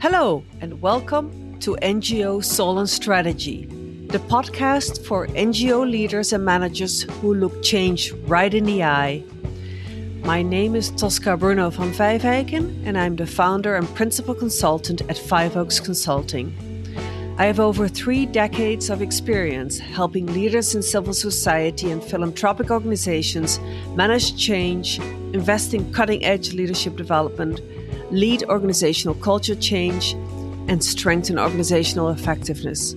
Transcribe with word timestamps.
Hello, 0.00 0.44
and 0.60 0.80
welcome 0.80 1.58
to 1.58 1.76
NGO 1.82 2.44
Soul 2.44 2.78
and 2.78 2.88
Strategy, 2.88 3.64
the 4.06 4.20
podcast 4.20 5.04
for 5.04 5.26
NGO 5.26 5.90
leaders 5.90 6.32
and 6.32 6.44
managers 6.44 7.02
who 7.02 7.34
look 7.34 7.64
change 7.64 8.12
right 8.28 8.54
in 8.54 8.62
the 8.62 8.84
eye. 8.84 9.24
My 10.22 10.40
name 10.40 10.76
is 10.76 10.92
Tosca 10.92 11.36
Bruno 11.36 11.68
van 11.70 11.90
Vijfeijken, 11.90 12.86
and 12.86 12.96
I'm 12.96 13.16
the 13.16 13.26
founder 13.26 13.74
and 13.74 13.92
principal 13.96 14.36
consultant 14.36 15.02
at 15.10 15.18
Five 15.18 15.56
Oaks 15.56 15.80
Consulting. 15.80 16.54
I 17.36 17.46
have 17.46 17.58
over 17.58 17.88
three 17.88 18.24
decades 18.24 18.90
of 18.90 19.02
experience 19.02 19.80
helping 19.80 20.26
leaders 20.26 20.76
in 20.76 20.82
civil 20.84 21.12
society 21.12 21.90
and 21.90 22.04
philanthropic 22.04 22.70
organizations 22.70 23.58
manage 23.96 24.36
change, 24.36 25.00
invest 25.34 25.74
in 25.74 25.92
cutting 25.92 26.24
edge 26.24 26.52
leadership 26.52 26.94
development 26.94 27.60
lead 28.10 28.44
organizational 28.44 29.14
culture 29.16 29.54
change, 29.54 30.14
and 30.68 30.84
strengthen 30.84 31.38
organizational 31.38 32.10
effectiveness. 32.10 32.94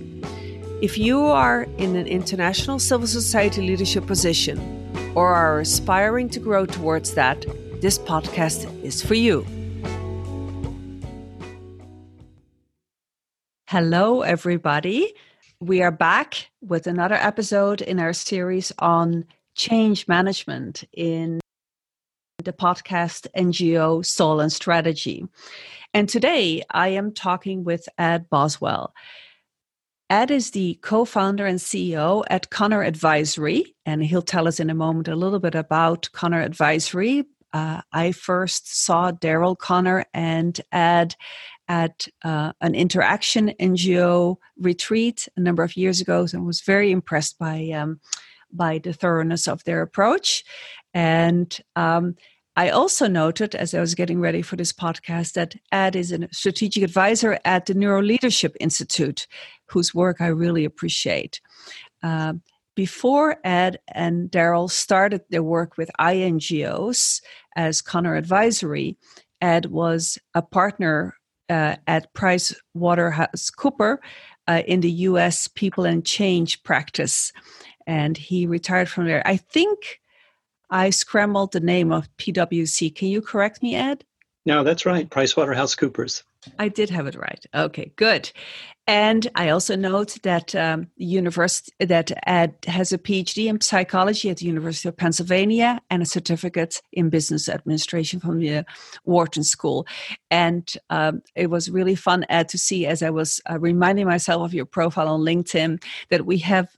If 0.82 0.98
you 0.98 1.20
are 1.22 1.62
in 1.78 1.96
an 1.96 2.06
international 2.06 2.78
civil 2.78 3.06
society 3.06 3.62
leadership 3.62 4.06
position 4.06 4.58
or 5.14 5.34
are 5.34 5.60
aspiring 5.60 6.28
to 6.30 6.40
grow 6.40 6.66
towards 6.66 7.14
that, 7.14 7.46
this 7.80 7.98
podcast 7.98 8.66
is 8.82 9.02
for 9.02 9.14
you. 9.14 9.46
Hello, 13.68 14.20
everybody. 14.20 15.14
We 15.60 15.82
are 15.82 15.92
back 15.92 16.50
with 16.60 16.86
another 16.86 17.14
episode 17.14 17.80
in 17.80 18.00
our 18.00 18.12
series 18.12 18.72
on 18.78 19.24
change 19.54 20.08
management 20.08 20.84
in 20.92 21.40
the 22.44 22.52
podcast 22.52 23.26
NGO 23.36 24.04
Soul 24.04 24.40
and 24.40 24.52
Strategy. 24.52 25.26
And 25.94 26.08
today 26.08 26.62
I 26.70 26.88
am 26.88 27.12
talking 27.12 27.64
with 27.64 27.88
Ed 27.98 28.28
Boswell. 28.30 28.94
Ed 30.10 30.30
is 30.30 30.50
the 30.50 30.78
co 30.82 31.04
founder 31.04 31.46
and 31.46 31.58
CEO 31.58 32.22
at 32.28 32.50
Conner 32.50 32.82
Advisory, 32.82 33.74
and 33.86 34.04
he'll 34.04 34.22
tell 34.22 34.46
us 34.46 34.60
in 34.60 34.70
a 34.70 34.74
moment 34.74 35.08
a 35.08 35.16
little 35.16 35.38
bit 35.38 35.54
about 35.54 36.10
Conner 36.12 36.42
Advisory. 36.42 37.24
Uh, 37.52 37.82
I 37.92 38.12
first 38.12 38.84
saw 38.84 39.12
Daryl 39.12 39.56
Conner 39.56 40.04
and 40.12 40.60
Ed 40.70 41.14
at 41.68 42.08
uh, 42.24 42.52
an 42.60 42.74
interaction 42.74 43.54
NGO 43.60 44.36
retreat 44.58 45.28
a 45.36 45.40
number 45.40 45.62
of 45.62 45.76
years 45.76 46.00
ago 46.00 46.26
and 46.32 46.46
was 46.46 46.60
very 46.60 46.90
impressed 46.90 47.38
by. 47.38 47.70
Um, 47.70 48.00
by 48.52 48.78
the 48.78 48.92
thoroughness 48.92 49.48
of 49.48 49.64
their 49.64 49.82
approach. 49.82 50.44
And 50.94 51.58
um, 51.74 52.16
I 52.56 52.68
also 52.68 53.08
noted 53.08 53.54
as 53.54 53.72
I 53.72 53.80
was 53.80 53.94
getting 53.94 54.20
ready 54.20 54.42
for 54.42 54.56
this 54.56 54.72
podcast 54.72 55.32
that 55.32 55.54
Ed 55.70 55.96
is 55.96 56.12
a 56.12 56.28
strategic 56.32 56.82
advisor 56.82 57.38
at 57.44 57.66
the 57.66 57.74
Neuro 57.74 58.02
Leadership 58.02 58.54
Institute, 58.60 59.26
whose 59.68 59.94
work 59.94 60.20
I 60.20 60.26
really 60.26 60.64
appreciate. 60.64 61.40
Uh, 62.02 62.34
before 62.74 63.38
Ed 63.44 63.78
and 63.94 64.30
Daryl 64.30 64.70
started 64.70 65.22
their 65.30 65.42
work 65.42 65.78
with 65.78 65.90
INGOs 65.98 67.22
as 67.56 67.80
Conner 67.80 68.16
Advisory, 68.16 68.96
Ed 69.40 69.66
was 69.66 70.18
a 70.34 70.42
partner 70.42 71.16
uh, 71.48 71.76
at 71.86 72.12
Price 72.14 72.54
Waterhouse 72.74 73.50
Cooper 73.50 74.00
uh, 74.46 74.62
in 74.66 74.80
the 74.80 74.90
US 74.90 75.48
People 75.48 75.84
and 75.84 76.04
Change 76.04 76.62
practice. 76.62 77.32
And 77.86 78.16
he 78.16 78.46
retired 78.46 78.88
from 78.88 79.06
there. 79.06 79.22
I 79.26 79.36
think 79.36 80.01
I 80.72 80.88
scrambled 80.88 81.52
the 81.52 81.60
name 81.60 81.92
of 81.92 82.08
PwC. 82.16 82.94
Can 82.94 83.08
you 83.08 83.20
correct 83.20 83.62
me, 83.62 83.76
Ed? 83.76 84.04
No, 84.46 84.64
that's 84.64 84.86
right. 84.86 85.08
PricewaterhouseCoopers. 85.08 86.24
I 86.58 86.68
did 86.68 86.90
have 86.90 87.06
it 87.06 87.14
right. 87.14 87.44
Okay, 87.54 87.92
good. 87.94 88.32
And 88.88 89.28
I 89.36 89.50
also 89.50 89.76
note 89.76 90.16
that 90.24 90.56
um, 90.56 90.88
university 90.96 91.72
that 91.78 92.10
Ed 92.26 92.56
has 92.66 92.92
a 92.92 92.98
PhD 92.98 93.46
in 93.46 93.60
psychology 93.60 94.28
at 94.30 94.38
the 94.38 94.46
University 94.46 94.88
of 94.88 94.96
Pennsylvania 94.96 95.80
and 95.90 96.02
a 96.02 96.06
certificate 96.06 96.82
in 96.92 97.10
business 97.10 97.48
administration 97.48 98.18
from 98.18 98.40
the 98.40 98.64
Wharton 99.04 99.44
School. 99.44 99.86
And 100.32 100.72
um, 100.90 101.22
it 101.36 101.48
was 101.48 101.70
really 101.70 101.94
fun, 101.94 102.26
Ed, 102.28 102.48
to 102.48 102.58
see 102.58 102.86
as 102.86 103.04
I 103.04 103.10
was 103.10 103.40
uh, 103.48 103.60
reminding 103.60 104.06
myself 104.06 104.42
of 104.42 104.54
your 104.54 104.66
profile 104.66 105.08
on 105.08 105.20
LinkedIn 105.20 105.80
that 106.08 106.26
we 106.26 106.38
have 106.38 106.68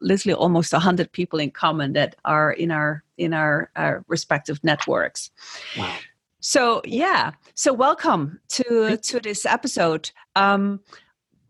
literally 0.00 0.34
almost 0.34 0.72
100 0.72 1.10
people 1.10 1.40
in 1.40 1.50
common 1.50 1.94
that 1.94 2.14
are 2.24 2.52
in 2.52 2.70
our 2.70 3.02
in 3.18 3.34
our, 3.34 3.70
our 3.76 4.04
respective 4.08 4.58
networks 4.62 5.30
wow. 5.76 5.94
so 6.40 6.80
yeah 6.84 7.32
so 7.54 7.72
welcome 7.72 8.40
to 8.48 8.96
to 8.98 9.20
this 9.20 9.44
episode 9.44 10.10
um, 10.36 10.80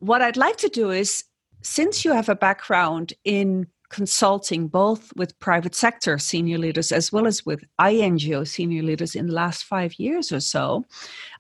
what 0.01 0.23
i'd 0.23 0.37
like 0.37 0.57
to 0.57 0.69
do 0.69 0.91
is 0.91 1.25
since 1.63 2.05
you 2.05 2.13
have 2.13 2.29
a 2.29 2.35
background 2.35 3.13
in 3.25 3.67
consulting 3.91 4.69
both 4.69 5.13
with 5.17 5.39
private 5.39 5.75
sector 5.75 6.19
senior 6.19 6.59
leaders 6.59 6.93
as 6.93 7.11
well 7.11 7.27
as 7.27 7.47
with 7.47 7.65
INGO 7.81 8.45
senior 8.45 8.83
leaders 8.83 9.15
in 9.15 9.27
the 9.29 9.33
last 9.33 9.65
five 9.65 9.95
years 9.99 10.31
or 10.31 10.41
so. 10.41 10.85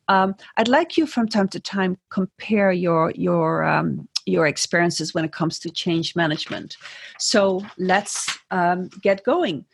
Um, 0.09 0.34
I'd 0.56 0.69
like 0.69 0.97
you 0.97 1.06
from 1.06 1.28
time 1.28 1.49
to 1.49 1.61
time 1.61 1.99
compare 2.11 2.72
your 2.72 3.12
your 3.15 3.65
um, 3.65 4.09
your 4.25 4.47
experiences 4.47 5.15
when 5.15 5.25
it 5.25 5.33
comes 5.33 5.59
to 5.61 5.71
change 5.71 6.17
management. 6.17 6.77
So 7.19 7.65
let's 7.78 8.38
um, 8.50 8.88
get 9.03 9.25
going. 9.25 9.65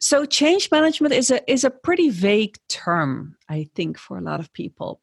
So 0.00 0.24
change 0.24 0.70
management 0.70 1.12
is 1.14 1.30
a 1.30 1.50
is 1.50 1.64
a 1.64 1.70
pretty 1.70 2.10
vague 2.10 2.56
term, 2.68 3.36
I 3.48 3.68
think, 3.74 3.98
for 3.98 4.16
a 4.16 4.22
lot 4.22 4.40
of 4.40 4.52
people. 4.52 5.00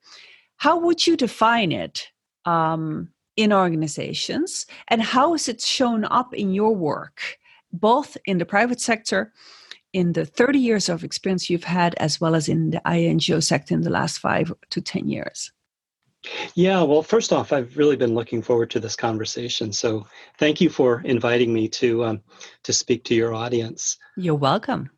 How 0.58 0.80
would 0.80 1.06
you 1.06 1.18
define 1.18 1.72
it 1.72 2.08
um, 2.46 3.10
in 3.36 3.52
organizations, 3.52 4.66
and 4.88 5.02
how 5.02 5.34
is 5.34 5.50
it 5.50 5.62
shown 5.62 6.06
up 6.06 6.34
in 6.34 6.54
your 6.54 6.74
work, 6.74 7.38
both 7.74 8.18
in 8.26 8.38
the 8.38 8.46
private 8.46 8.80
sector? 8.80 9.34
In 9.92 10.12
the 10.12 10.26
30 10.26 10.60
years 10.60 10.90
of 10.90 11.06
experience 11.06 11.50
you've 11.50 11.64
had, 11.64 11.96
as 11.96 12.20
well 12.20 12.36
as 12.36 12.50
in 12.50 12.72
the 12.72 12.82
INGO 12.86 13.40
sector 13.40 13.74
in 13.74 13.82
the 13.82 13.90
last 13.90 14.20
five 14.20 14.52
to 14.70 14.82
10 14.82 15.08
years? 15.08 15.54
Yeah, 16.56 16.84
well, 16.84 17.04
first 17.04 17.34
off, 17.34 17.54
I've 17.54 17.78
really 17.78 17.96
been 17.96 18.16
looking 18.16 18.42
forward 18.42 18.72
to 18.72 18.80
this 18.80 18.96
conversation. 18.96 19.72
So, 19.72 20.08
thank 20.38 20.62
you 20.62 20.70
for 20.70 21.02
inviting 21.02 21.54
me 21.54 21.68
to 21.70 22.06
um, 22.06 22.22
to 22.64 22.74
speak 22.74 23.04
to 23.06 23.16
your 23.16 23.34
audience. 23.34 23.98
You're 24.18 24.36
welcome. 24.36 24.90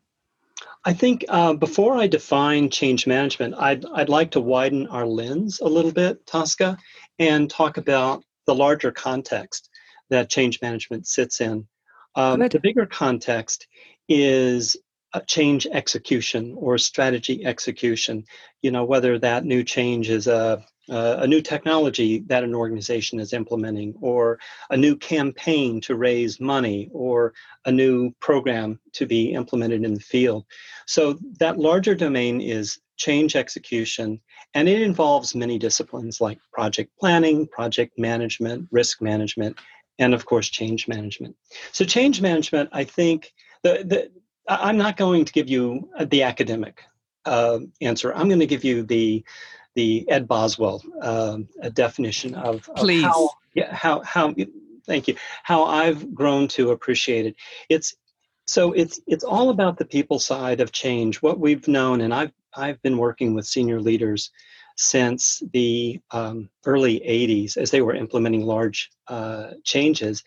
I 0.84 0.92
think 0.92 1.24
uh, 1.28 1.54
before 1.54 1.96
I 1.96 2.06
define 2.06 2.70
change 2.70 3.06
management, 3.06 3.54
I'd 3.58 3.84
I'd 3.86 4.08
like 4.08 4.32
to 4.32 4.40
widen 4.40 4.86
our 4.86 5.06
lens 5.06 5.60
a 5.60 5.68
little 5.68 5.92
bit, 5.92 6.26
Tosca, 6.26 6.78
and 7.18 7.50
talk 7.50 7.76
about 7.76 8.24
the 8.46 8.54
larger 8.54 8.92
context 8.92 9.68
that 10.10 10.30
change 10.30 10.60
management 10.62 11.06
sits 11.06 11.40
in. 11.40 11.66
Um, 12.14 12.40
the 12.40 12.60
bigger 12.60 12.86
context 12.86 13.66
is 14.08 14.76
change 15.26 15.66
execution 15.66 16.54
or 16.56 16.78
strategy 16.78 17.44
execution. 17.44 18.24
You 18.62 18.70
know, 18.70 18.84
whether 18.84 19.18
that 19.18 19.44
new 19.44 19.64
change 19.64 20.10
is 20.10 20.26
a 20.26 20.64
a 20.90 21.26
new 21.26 21.40
technology 21.40 22.20
that 22.26 22.44
an 22.44 22.54
organization 22.54 23.20
is 23.20 23.32
implementing, 23.32 23.94
or 24.00 24.38
a 24.70 24.76
new 24.76 24.96
campaign 24.96 25.80
to 25.82 25.94
raise 25.94 26.40
money, 26.40 26.88
or 26.92 27.34
a 27.66 27.72
new 27.72 28.10
program 28.20 28.80
to 28.92 29.06
be 29.06 29.32
implemented 29.32 29.84
in 29.84 29.94
the 29.94 30.00
field. 30.00 30.44
So, 30.86 31.18
that 31.38 31.58
larger 31.58 31.94
domain 31.94 32.40
is 32.40 32.78
change 32.96 33.36
execution, 33.36 34.20
and 34.54 34.68
it 34.68 34.80
involves 34.80 35.34
many 35.34 35.58
disciplines 35.58 36.20
like 36.20 36.38
project 36.52 36.90
planning, 36.98 37.46
project 37.46 37.98
management, 37.98 38.68
risk 38.70 39.02
management, 39.02 39.58
and 39.98 40.14
of 40.14 40.24
course, 40.26 40.48
change 40.48 40.88
management. 40.88 41.36
So, 41.72 41.84
change 41.84 42.22
management, 42.22 42.70
I 42.72 42.84
think, 42.84 43.32
the, 43.62 43.84
the, 43.84 44.10
I'm 44.48 44.76
not 44.76 44.96
going 44.96 45.24
to 45.24 45.32
give 45.32 45.48
you 45.48 45.88
the 46.00 46.22
academic 46.22 46.84
uh, 47.24 47.60
answer. 47.80 48.14
I'm 48.14 48.28
going 48.28 48.40
to 48.40 48.46
give 48.46 48.64
you 48.64 48.82
the 48.82 49.24
the 49.74 50.08
Ed 50.08 50.26
Boswell 50.26 50.82
um, 51.02 51.48
definition 51.72 52.34
of, 52.34 52.68
of 52.70 52.88
how, 52.90 53.30
yeah, 53.54 53.72
how 53.72 54.02
how 54.02 54.34
thank 54.86 55.06
you 55.06 55.16
how 55.44 55.64
I've 55.64 56.14
grown 56.14 56.48
to 56.48 56.70
appreciate 56.70 57.26
it. 57.26 57.36
It's 57.68 57.94
so 58.46 58.72
it's 58.72 58.98
it's 59.06 59.24
all 59.24 59.50
about 59.50 59.78
the 59.78 59.84
people 59.84 60.18
side 60.18 60.60
of 60.60 60.72
change. 60.72 61.22
What 61.22 61.38
we've 61.38 61.68
known, 61.68 62.00
and 62.00 62.12
I've 62.12 62.32
I've 62.56 62.80
been 62.82 62.96
working 62.96 63.34
with 63.34 63.46
senior 63.46 63.80
leaders 63.80 64.30
since 64.76 65.42
the 65.52 66.00
um, 66.10 66.48
early 66.64 67.00
'80s 67.00 67.56
as 67.56 67.70
they 67.70 67.82
were 67.82 67.94
implementing 67.94 68.46
large 68.46 68.90
uh, 69.06 69.50
changes, 69.64 70.24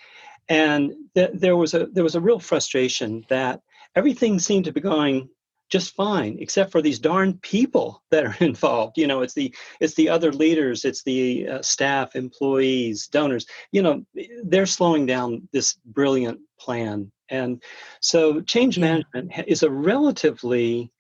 and 0.47 0.93
th- 1.15 1.31
there 1.33 1.57
was 1.57 1.73
a 1.73 1.87
there 1.87 2.03
was 2.03 2.15
a 2.15 2.21
real 2.21 2.39
frustration 2.39 3.25
that 3.27 3.61
everything 3.95 4.39
seemed 4.39 4.65
to 4.65 4.73
be 4.73 4.81
going 4.81 5.29
just 5.69 5.95
fine 5.95 6.37
except 6.39 6.69
for 6.71 6.81
these 6.81 6.99
darn 6.99 7.37
people 7.41 8.03
that 8.11 8.25
are 8.25 8.35
involved. 8.43 8.97
You 8.97 9.07
know 9.07 9.21
it's 9.21 9.33
the 9.33 9.53
it's 9.79 9.95
the 9.95 10.09
other 10.09 10.31
leaders 10.31 10.85
it's 10.85 11.03
the 11.03 11.47
uh, 11.47 11.61
staff 11.61 12.15
employees 12.15 13.07
donors. 13.07 13.45
You 13.71 13.81
know 13.81 14.05
they're 14.43 14.65
slowing 14.65 15.05
down 15.05 15.47
this 15.53 15.75
brilliant 15.85 16.39
plan. 16.59 17.11
And 17.29 17.63
so 18.01 18.41
change 18.41 18.77
management 18.77 19.31
is 19.47 19.63
a 19.63 19.71
relatively 19.71 20.91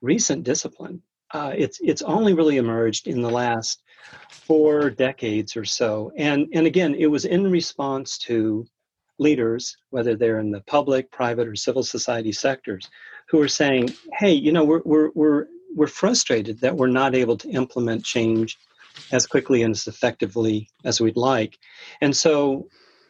recent 0.00 0.42
discipline. 0.42 1.02
Uh, 1.30 1.52
it's 1.56 1.78
it's 1.80 2.02
only 2.02 2.34
really 2.34 2.56
emerged 2.56 3.06
in 3.06 3.22
the 3.22 3.30
last 3.30 3.82
four 4.30 4.90
decades 4.90 5.56
or 5.56 5.64
so. 5.64 6.10
And, 6.16 6.48
and 6.54 6.66
again, 6.66 6.94
it 6.94 7.06
was 7.06 7.26
in 7.26 7.50
response 7.50 8.18
to 8.18 8.66
leaders, 9.18 9.76
whether 9.90 10.14
they're 10.16 10.40
in 10.40 10.50
the 10.50 10.60
public, 10.62 11.10
private, 11.10 11.46
or 11.46 11.56
civil 11.56 11.82
society 11.82 12.32
sectors, 12.32 12.88
who 13.28 13.40
are 13.40 13.48
saying, 13.48 13.92
hey, 14.14 14.32
you 14.32 14.52
know, 14.52 14.64
we're, 14.64 14.82
we're, 14.84 15.10
we're, 15.14 15.46
we're 15.74 15.86
frustrated 15.86 16.60
that 16.60 16.76
we're 16.76 16.86
not 16.86 17.14
able 17.14 17.36
to 17.36 17.50
implement 17.50 18.04
change 18.04 18.58
as 19.12 19.26
quickly 19.26 19.62
and 19.62 19.72
as 19.72 19.86
effectively 19.86 20.68
as 20.84 21.00
we'd 21.00 21.16
like. 21.16 21.58
And 22.00 22.16
so 22.16 22.68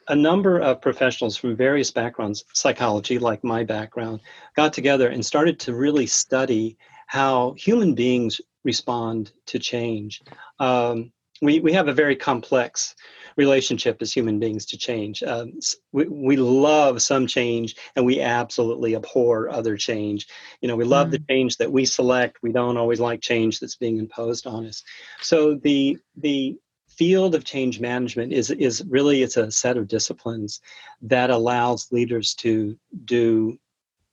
a 0.09 0.17
number 0.17 0.59
of 0.59 0.81
professionals 0.81 1.37
from 1.37 1.57
various 1.57 1.91
backgrounds, 1.91 2.45
psychology, 2.55 3.19
like 3.19 3.45
my 3.45 3.63
background, 3.63 4.21
got 4.57 4.73
together 4.73 5.09
and 5.09 5.25
started 5.25 5.61
to 5.61 5.75
really 5.75 6.07
study 6.07 6.77
how 7.07 7.55
human 7.57 7.95
beings 7.95 8.41
respond 8.65 9.33
to 9.47 9.59
change. 9.59 10.23
Um, 10.59 11.13
we, 11.40 11.61
we 11.61 11.73
have 11.73 11.88
a 11.88 11.93
very 11.93 12.17
complex 12.17 12.94
relationship 13.37 13.99
as 14.00 14.12
human 14.12 14.38
beings 14.38 14.67
to 14.67 14.76
change. 14.76 15.23
Um, 15.23 15.61
we, 15.93 16.06
we 16.06 16.37
love 16.37 17.00
some 17.00 17.26
change 17.26 17.76
and 17.94 18.05
we 18.05 18.20
absolutely 18.20 18.96
abhor 18.96 19.49
other 19.49 19.76
change. 19.76 20.26
You 20.61 20.69
know, 20.69 20.76
we 20.76 20.85
love 20.85 21.08
mm. 21.08 21.12
the 21.12 21.23
change 21.31 21.56
that 21.58 21.70
we 21.70 21.85
select. 21.85 22.38
We 22.43 22.52
don't 22.52 22.76
always 22.76 23.00
like 23.00 23.20
change 23.20 23.61
that's 23.61 23.76
being 23.76 23.99
imposed 23.99 24.46
on 24.46 24.67
us. 24.67 24.82
So 25.20 25.55
the 25.55 25.99
the 26.17 26.58
field 26.88 27.37
of 27.37 27.44
change 27.44 27.79
management 27.79 28.32
is 28.32 28.50
is 28.50 28.85
really 28.88 29.23
it's 29.23 29.37
a 29.37 29.52
set 29.52 29.76
of 29.76 29.87
disciplines 29.87 30.61
that 31.00 31.31
allows 31.31 31.93
leaders 31.93 32.35
to 32.35 32.76
do 33.05 33.56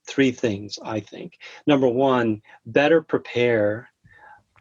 three 0.06 0.30
things 0.30 0.78
i 0.84 1.00
think 1.00 1.40
number 1.66 1.88
one 1.88 2.42
better 2.68 3.02
prepare 3.02 3.90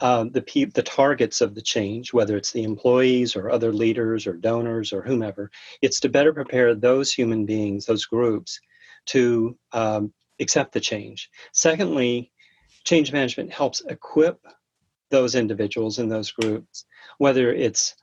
uh, 0.05 0.27
the 0.31 0.43
pe- 0.43 0.67
the 0.67 0.83
targets 0.83 1.41
of 1.41 1.55
the 1.55 1.63
change, 1.63 2.13
whether 2.13 2.37
it's 2.37 2.53
the 2.53 2.63
employees 2.63 3.35
or 3.35 3.51
other 3.51 3.73
leaders 3.73 4.27
or 4.27 4.35
donors 4.35 4.93
or 4.93 5.01
whomever, 5.01 5.51
it's 5.81 5.99
to 5.99 6.11
better 6.11 6.31
prepare 6.31 6.75
those 6.75 7.11
human 7.11 7.47
beings, 7.47 7.87
those 7.87 8.05
groups, 8.05 8.61
to 9.07 9.57
um, 9.73 10.13
accept 10.41 10.73
the 10.73 10.81
change. 10.81 11.31
Secondly, 11.53 12.31
change 12.85 13.15
management 13.15 13.51
helps 13.51 13.81
equip 13.89 14.47
those 15.09 15.35
individuals 15.35 15.99
in 15.99 16.11
those 16.11 16.31
groups, 16.33 16.85
whether 17.17 17.55
it's 17.55 17.95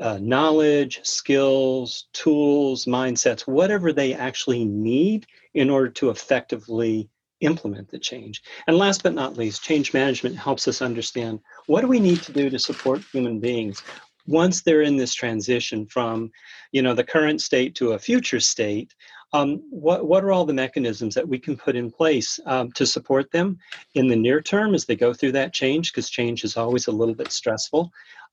uh, 0.00 0.18
knowledge, 0.22 1.00
skills, 1.04 2.06
tools, 2.14 2.86
mindsets, 2.86 3.42
whatever 3.42 3.92
they 3.92 4.14
actually 4.14 4.64
need 4.64 5.26
in 5.52 5.68
order 5.68 5.90
to 5.90 6.08
effectively 6.08 7.10
implement 7.42 7.90
the 7.90 7.98
change. 7.98 8.42
And 8.66 8.76
last 8.76 9.02
but 9.02 9.14
not 9.14 9.36
least, 9.36 9.62
change 9.62 9.92
management 9.92 10.36
helps 10.36 10.66
us 10.68 10.82
understand 10.82 11.40
what 11.66 11.82
do 11.82 11.86
we 11.86 12.00
need 12.00 12.22
to 12.22 12.32
do 12.32 12.50
to 12.50 12.58
support 12.58 13.02
human 13.12 13.40
beings 13.40 13.82
once 14.26 14.62
they're 14.62 14.82
in 14.82 14.96
this 14.96 15.14
transition 15.14 15.84
from 15.86 16.30
you 16.70 16.80
know 16.80 16.94
the 16.94 17.04
current 17.04 17.40
state 17.40 17.74
to 17.76 17.92
a 17.92 17.98
future 17.98 18.40
state. 18.40 18.94
Um, 19.34 19.62
what, 19.70 20.06
what 20.06 20.22
are 20.24 20.30
all 20.30 20.44
the 20.44 20.52
mechanisms 20.52 21.14
that 21.14 21.26
we 21.26 21.38
can 21.38 21.56
put 21.56 21.74
in 21.74 21.90
place 21.90 22.38
um, 22.44 22.70
to 22.72 22.84
support 22.84 23.30
them 23.30 23.58
in 23.94 24.06
the 24.06 24.16
near 24.16 24.42
term 24.42 24.74
as 24.74 24.84
they 24.84 24.94
go 24.94 25.14
through 25.14 25.32
that 25.32 25.54
change? 25.54 25.90
Because 25.90 26.10
change 26.10 26.44
is 26.44 26.58
always 26.58 26.86
a 26.86 26.92
little 26.92 27.14
bit 27.14 27.32
stressful. 27.32 27.90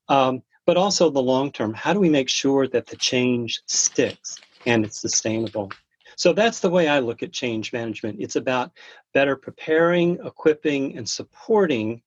Um, 0.09 0.43
but 0.65 0.77
also 0.77 1.09
the 1.09 1.19
long 1.19 1.51
term 1.51 1.73
how 1.73 1.93
do 1.93 1.99
we 1.99 2.09
make 2.09 2.29
sure 2.29 2.67
that 2.67 2.85
the 2.85 2.95
change 2.97 3.61
sticks 3.65 4.37
and 4.67 4.85
it's 4.85 4.99
sustainable 4.99 5.71
so 6.19 6.33
that's 6.33 6.59
the 6.59 6.69
way 6.69 6.89
I 6.89 6.99
look 6.99 7.23
at 7.23 7.31
change 7.31 7.71
management. 7.71 8.17
It's 8.19 8.35
about 8.35 8.73
better 9.13 9.37
preparing, 9.37 10.19
equipping, 10.25 10.97
and 10.97 11.07
supporting 11.07 12.01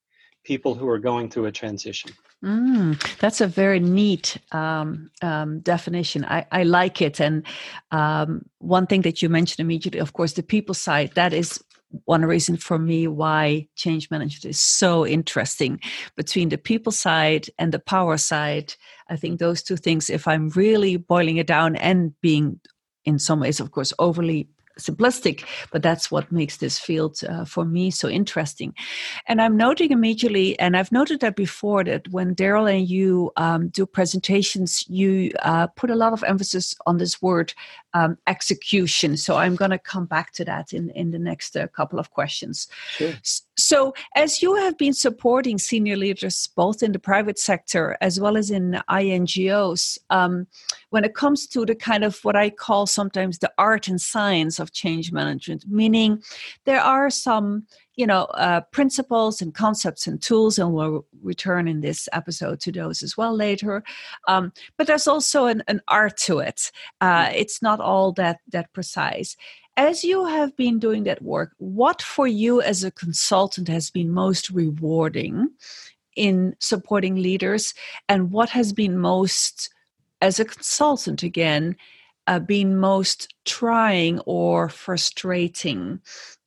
people 0.44 0.74
who 0.74 0.86
are 0.86 0.98
going 0.98 1.30
through 1.30 1.46
a 1.46 1.52
transition. 1.52 2.10
Mm, 2.44 3.00
that's 3.20 3.40
a 3.40 3.46
very 3.46 3.80
neat 3.80 4.36
um, 4.52 5.10
um, 5.22 5.60
definition. 5.60 6.26
I, 6.26 6.44
I, 6.52 6.64
like 6.64 7.00
it. 7.00 7.20
And 7.20 7.46
um, 7.90 8.44
one 8.58 8.86
thing 8.86 9.00
that 9.00 9.22
you 9.22 9.30
mentioned 9.30 9.64
immediately, 9.64 10.00
of 10.00 10.12
course, 10.12 10.34
the 10.34 10.42
people 10.42 10.74
side, 10.74 11.12
that 11.14 11.32
is 11.32 11.64
one 12.04 12.26
reason 12.26 12.58
for 12.58 12.78
me 12.78 13.06
why 13.06 13.66
change 13.76 14.10
management 14.10 14.44
is 14.44 14.60
so 14.60 15.06
interesting 15.06 15.80
between 16.16 16.50
the 16.50 16.58
people 16.58 16.92
side 16.92 17.46
and 17.58 17.72
the 17.72 17.78
power 17.78 18.18
side. 18.18 18.74
I 19.08 19.16
think 19.16 19.38
those 19.38 19.62
two 19.62 19.78
things, 19.78 20.10
if 20.10 20.28
I'm 20.28 20.50
really 20.50 20.98
boiling 20.98 21.38
it 21.38 21.46
down 21.46 21.76
and 21.76 22.12
being 22.20 22.60
in 23.04 23.18
some 23.18 23.40
ways, 23.40 23.60
of 23.60 23.70
course, 23.70 23.92
overly 23.98 24.48
simplistic, 24.78 25.44
but 25.70 25.82
that's 25.82 26.10
what 26.10 26.30
makes 26.32 26.56
this 26.56 26.78
field 26.78 27.20
uh, 27.28 27.44
for 27.44 27.64
me 27.64 27.90
so 27.90 28.08
interesting. 28.08 28.74
And 29.26 29.40
I'm 29.40 29.56
noting 29.56 29.90
immediately, 29.90 30.58
and 30.58 30.76
I've 30.76 30.92
noted 30.92 31.20
that 31.20 31.36
before, 31.36 31.84
that 31.84 32.08
when 32.08 32.34
Daryl 32.34 32.72
and 32.72 32.88
you 32.88 33.32
um, 33.36 33.68
do 33.68 33.86
presentations, 33.86 34.88
you 34.88 35.32
uh, 35.42 35.66
put 35.68 35.90
a 35.90 35.96
lot 35.96 36.12
of 36.12 36.24
emphasis 36.24 36.74
on 36.86 36.98
this 36.98 37.20
word 37.20 37.52
um, 37.94 38.16
execution. 38.26 39.16
So 39.16 39.36
I'm 39.36 39.56
going 39.56 39.70
to 39.70 39.78
come 39.78 40.06
back 40.06 40.32
to 40.32 40.44
that 40.46 40.72
in, 40.72 40.90
in 40.90 41.10
the 41.10 41.18
next 41.18 41.56
uh, 41.56 41.66
couple 41.68 41.98
of 41.98 42.10
questions. 42.10 42.68
Sure. 42.96 43.12
So, 43.22 43.44
as 44.16 44.42
you 44.42 44.54
have 44.56 44.76
been 44.76 44.92
supporting 44.92 45.58
senior 45.58 45.96
leaders 45.96 46.48
both 46.56 46.82
in 46.82 46.92
the 46.92 46.98
private 46.98 47.38
sector 47.38 47.96
as 48.00 48.18
well 48.18 48.36
as 48.36 48.50
in 48.50 48.80
INGOs, 48.88 49.98
um, 50.10 50.46
when 50.90 51.04
it 51.04 51.14
comes 51.14 51.46
to 51.48 51.64
the 51.64 51.74
kind 51.74 52.04
of 52.04 52.18
what 52.24 52.36
I 52.36 52.50
call 52.50 52.86
sometimes 52.86 53.38
the 53.38 53.52
art 53.58 53.88
and 53.88 54.00
science 54.00 54.58
of 54.58 54.72
change 54.72 55.12
management, 55.12 55.64
meaning 55.68 56.22
there 56.64 56.80
are 56.80 57.10
some 57.10 57.66
you 57.96 58.06
know 58.06 58.24
uh, 58.34 58.60
principles 58.72 59.42
and 59.42 59.54
concepts 59.54 60.06
and 60.06 60.22
tools 60.22 60.58
and 60.58 60.72
we'll 60.72 61.04
return 61.22 61.68
in 61.68 61.80
this 61.80 62.08
episode 62.12 62.60
to 62.60 62.72
those 62.72 63.02
as 63.02 63.16
well 63.16 63.34
later 63.36 63.82
um, 64.28 64.52
but 64.76 64.86
there's 64.86 65.06
also 65.06 65.46
an, 65.46 65.62
an 65.68 65.80
art 65.88 66.16
to 66.16 66.38
it 66.38 66.72
uh, 67.00 67.26
mm-hmm. 67.26 67.34
it's 67.34 67.60
not 67.60 67.80
all 67.80 68.12
that 68.12 68.38
that 68.48 68.72
precise 68.72 69.36
as 69.76 70.04
you 70.04 70.26
have 70.26 70.56
been 70.56 70.78
doing 70.78 71.04
that 71.04 71.22
work 71.22 71.52
what 71.58 72.02
for 72.02 72.26
you 72.26 72.60
as 72.60 72.84
a 72.84 72.90
consultant 72.90 73.68
has 73.68 73.90
been 73.90 74.10
most 74.10 74.50
rewarding 74.50 75.48
in 76.16 76.54
supporting 76.60 77.16
leaders? 77.16 77.74
And 78.08 78.30
what 78.30 78.50
has 78.50 78.72
been 78.72 78.98
most 78.98 79.70
as 80.20 80.38
a 80.38 80.44
consultant 80.44 81.22
again 81.22 81.76
uh, 82.26 82.38
been 82.38 82.78
most 82.78 83.34
trying 83.44 84.20
or 84.20 84.68
frustrating 84.68 86.00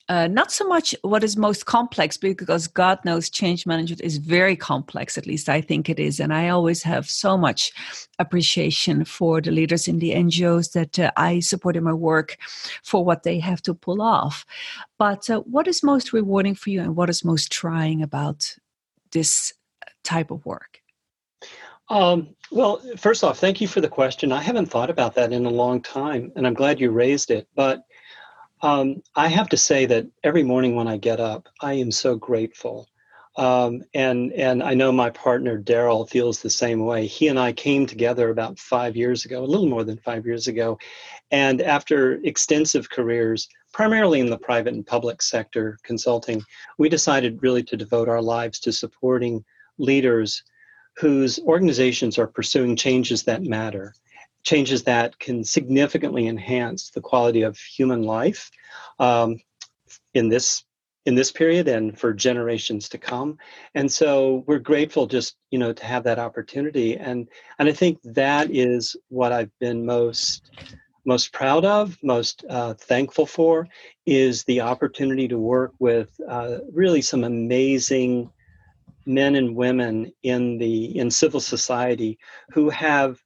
uh, 0.07 0.28
not 0.28 0.52
so 0.52 0.68
much 0.68 0.94
what 1.02 1.24
is 1.24 1.36
most 1.36 1.66
complex 1.66 2.18
because 2.18 2.68
god 2.68 3.00
knows 3.06 3.30
change 3.30 3.66
management 3.66 4.02
is 4.02 4.18
very 4.18 4.56
complex 4.56 5.18
at 5.18 5.25
least 5.25 5.50
i 5.50 5.60
think 5.60 5.89
it 5.89 6.00
is 6.00 6.20
and 6.20 6.34
i 6.34 6.50
always 6.50 6.84
have 6.84 7.10
so 7.10 7.38
much 7.38 7.72
appreciation 8.20 9.03
for 9.03 9.41
the 9.41 9.51
leaders 9.51 9.88
in 9.88 10.00
the 10.00 10.12
ngos 10.12 10.74
that 10.74 11.00
uh, 11.00 11.12
i 11.18 11.39
support 11.39 11.75
in 11.75 11.84
my 11.84 11.94
work 11.94 12.38
for 12.84 13.03
what 13.03 13.24
they 13.24 13.39
have 13.39 13.62
to 13.62 13.74
pull 13.74 14.01
off 14.01 14.46
but 14.98 15.30
uh, 15.30 15.39
what 15.41 15.68
is 15.68 15.84
most 15.84 16.13
rewarding 16.13 16.56
for 16.56 16.70
you 16.70 16.82
and 16.82 16.96
what 16.96 17.10
is 17.10 17.25
most 17.25 17.51
trying 17.51 18.01
about 18.01 18.56
this 19.12 19.53
type 20.03 20.32
of 20.32 20.46
work 20.46 20.82
um, 21.88 22.36
well, 22.51 22.82
first 22.98 23.24
off, 23.24 23.38
thank 23.38 23.62
you 23.62 23.68
for 23.68 23.80
the 23.80 23.88
question. 23.88 24.32
I 24.32 24.41
haven't 24.41 24.65
thought 24.65 24.89
about 24.89 25.13
that 25.15 25.32
in 25.32 25.46
a 25.46 25.51
long 25.51 25.84
time, 25.84 26.32
and 26.36 26.48
I'm 26.48 26.56
glad 26.56 26.80
you 26.80 26.89
raised 26.89 27.30
it. 27.30 27.48
But 27.56 27.84
um, 28.62 29.02
I 29.16 29.28
have 29.28 29.50
to 29.50 29.58
say 29.58 29.86
that 29.86 30.08
every 30.24 30.44
morning 30.44 30.76
when 30.76 30.88
I 30.88 30.98
get 30.98 31.20
up, 31.20 31.50
I 31.62 31.74
am 31.74 31.92
so 31.92 32.16
grateful. 32.16 32.88
Um, 33.38 33.84
and 33.94 34.32
and 34.32 34.64
I 34.64 34.74
know 34.74 34.94
my 34.94 35.10
partner 35.10 35.62
Daryl 35.62 36.10
feels 36.10 36.42
the 36.42 36.50
same 36.50 36.86
way. 36.86 37.06
He 37.06 37.28
and 37.28 37.38
I 37.38 37.52
came 37.52 37.86
together 37.86 38.30
about 38.30 38.58
five 38.58 38.96
years 38.96 39.26
ago, 39.26 39.44
a 39.44 39.46
little 39.46 39.68
more 39.68 39.84
than 39.84 39.98
five 39.98 40.26
years 40.26 40.48
ago, 40.48 40.80
and 41.32 41.62
after 41.62 42.14
extensive 42.24 42.90
careers, 42.90 43.50
primarily 43.74 44.22
in 44.22 44.30
the 44.30 44.38
private 44.38 44.74
and 44.74 44.88
public 44.88 45.22
sector 45.22 45.78
consulting, 45.84 46.42
we 46.78 46.88
decided 46.88 47.44
really 47.44 47.64
to 47.64 47.76
devote 47.76 48.08
our 48.08 48.22
lives 48.22 48.58
to 48.62 48.72
supporting 48.72 49.44
leaders 49.78 50.44
whose 50.96 51.38
organizations 51.40 52.18
are 52.18 52.28
pursuing 52.28 52.78
changes 52.78 53.24
that 53.24 53.44
matter 53.44 53.94
changes 54.46 54.84
that 54.84 55.20
can 55.20 55.44
significantly 55.44 56.28
enhance 56.28 56.92
the 56.92 57.02
quality 57.02 57.42
of 57.42 57.58
human 57.58 58.04
life 58.04 58.50
um, 59.00 59.38
in 60.14 60.30
this 60.30 60.64
in 61.06 61.14
this 61.14 61.32
period 61.32 61.68
and 61.68 62.00
for 62.00 62.14
generations 62.14 62.90
to 62.90 62.98
come. 62.98 63.38
And 63.75 63.92
so 63.92 64.44
we're 64.48 64.58
grateful 64.58 65.06
just 65.06 65.36
you 65.52 65.60
know 65.60 65.74
to 65.74 65.86
have 65.86 66.04
that 66.04 66.20
opportunity. 66.20 66.98
And 66.98 67.28
and 67.60 67.68
i 67.68 67.72
think 67.72 68.00
that 68.04 68.50
is 68.52 68.96
what 69.10 69.32
i've 69.32 69.52
been 69.60 69.86
most 69.86 70.50
most 71.06 71.32
proud 71.32 71.64
of 71.66 71.98
most 72.04 72.44
uh, 72.50 72.74
thankful 72.74 73.25
for 73.25 73.68
is 74.06 74.44
the 74.46 74.62
opportunity 74.62 75.28
to 75.28 75.38
work 75.38 75.72
with 75.80 76.10
uh, 76.28 76.58
really 76.72 77.02
some 77.02 77.24
amazing 77.24 78.30
men 79.06 79.36
and 79.36 79.56
women 79.56 80.12
in 80.24 80.58
the 80.58 80.98
in 80.98 81.12
civil 81.12 81.40
society 81.40 82.18
who 82.52 82.70
have 82.70 83.20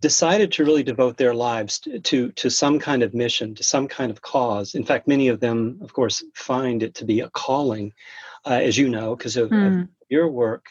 decided 0.00 0.52
to 0.52 0.64
really 0.64 0.82
devote 0.82 1.16
their 1.16 1.34
lives 1.34 1.78
to, 1.80 1.98
to, 2.00 2.30
to 2.32 2.50
some 2.50 2.78
kind 2.78 3.02
of 3.02 3.14
mission, 3.14 3.54
to 3.54 3.64
some 3.64 3.88
kind 3.88 4.10
of 4.10 4.22
cause. 4.22 4.74
In 4.74 4.84
fact, 4.84 5.08
many 5.08 5.28
of 5.28 5.40
them, 5.40 5.78
of 5.82 5.92
course, 5.92 6.22
find 6.34 6.82
it 6.82 6.94
to 6.96 7.04
be 7.04 7.20
a 7.20 7.30
calling, 7.30 7.92
uh, 8.46 8.60
as 8.62 8.78
you 8.78 8.88
know, 8.88 9.16
because 9.16 9.36
of, 9.36 9.50
mm. 9.50 9.66
of, 9.66 9.72
hmm. 9.72 9.82
your 10.08 10.28
work. 10.28 10.66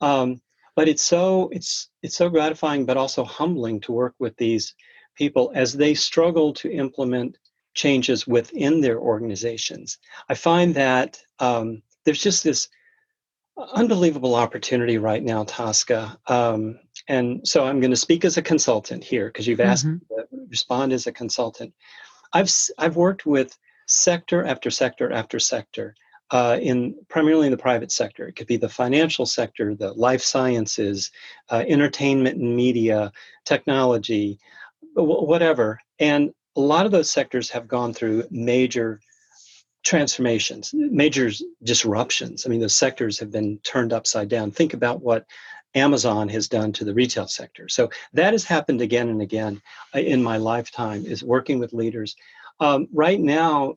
Um, 0.00 0.40
but 0.78 0.86
it's 0.86 1.02
so 1.02 1.48
it's 1.50 1.90
it's 2.04 2.16
so 2.16 2.28
gratifying 2.30 2.86
but 2.86 2.96
also 2.96 3.24
humbling 3.24 3.80
to 3.80 3.90
work 3.90 4.14
with 4.20 4.36
these 4.36 4.76
people 5.16 5.50
as 5.52 5.72
they 5.72 5.92
struggle 5.92 6.52
to 6.52 6.70
implement 6.70 7.36
changes 7.74 8.28
within 8.28 8.80
their 8.80 9.00
organizations 9.00 9.98
i 10.28 10.34
find 10.34 10.76
that 10.76 11.20
um, 11.40 11.82
there's 12.04 12.22
just 12.22 12.44
this 12.44 12.68
unbelievable 13.74 14.36
opportunity 14.36 14.98
right 14.98 15.24
now 15.24 15.42
tosca 15.42 16.16
um, 16.28 16.78
and 17.08 17.46
so 17.46 17.66
i'm 17.66 17.80
going 17.80 17.90
to 17.90 17.96
speak 17.96 18.24
as 18.24 18.36
a 18.36 18.42
consultant 18.42 19.02
here 19.02 19.26
because 19.26 19.46
you've 19.46 19.60
asked 19.60 19.86
mm-hmm. 19.86 20.16
me 20.16 20.24
to 20.30 20.46
respond 20.50 20.92
as 20.92 21.06
a 21.06 21.12
consultant 21.12 21.72
i've 22.32 22.50
i've 22.78 22.96
worked 22.96 23.26
with 23.26 23.56
sector 23.86 24.44
after 24.44 24.70
sector 24.70 25.12
after 25.12 25.38
sector 25.38 25.94
uh, 26.30 26.58
in 26.60 26.94
primarily 27.08 27.46
in 27.46 27.50
the 27.50 27.56
private 27.56 27.90
sector. 27.90 28.28
It 28.28 28.36
could 28.36 28.46
be 28.46 28.56
the 28.56 28.68
financial 28.68 29.26
sector, 29.26 29.74
the 29.74 29.92
life 29.94 30.22
sciences, 30.22 31.10
uh, 31.50 31.64
entertainment 31.66 32.38
and 32.38 32.54
media, 32.54 33.12
technology, 33.44 34.38
w- 34.94 35.24
whatever. 35.24 35.80
And 35.98 36.32
a 36.56 36.60
lot 36.60 36.86
of 36.86 36.92
those 36.92 37.10
sectors 37.10 37.50
have 37.50 37.68
gone 37.68 37.94
through 37.94 38.24
major 38.30 39.00
transformations, 39.84 40.70
major 40.74 41.30
disruptions. 41.62 42.44
I 42.44 42.48
mean, 42.48 42.60
those 42.60 42.76
sectors 42.76 43.18
have 43.18 43.30
been 43.30 43.58
turned 43.58 43.92
upside 43.92 44.28
down. 44.28 44.50
Think 44.50 44.74
about 44.74 45.02
what 45.02 45.26
Amazon 45.74 46.28
has 46.28 46.48
done 46.48 46.72
to 46.74 46.84
the 46.84 46.94
retail 46.94 47.28
sector. 47.28 47.68
So 47.68 47.90
that 48.12 48.32
has 48.32 48.44
happened 48.44 48.80
again 48.80 49.08
and 49.08 49.22
again 49.22 49.62
uh, 49.94 50.00
in 50.00 50.22
my 50.22 50.38
lifetime. 50.38 51.04
Is 51.06 51.22
working 51.22 51.58
with 51.58 51.72
leaders. 51.72 52.16
Um, 52.60 52.88
right 52.92 53.20
now, 53.20 53.76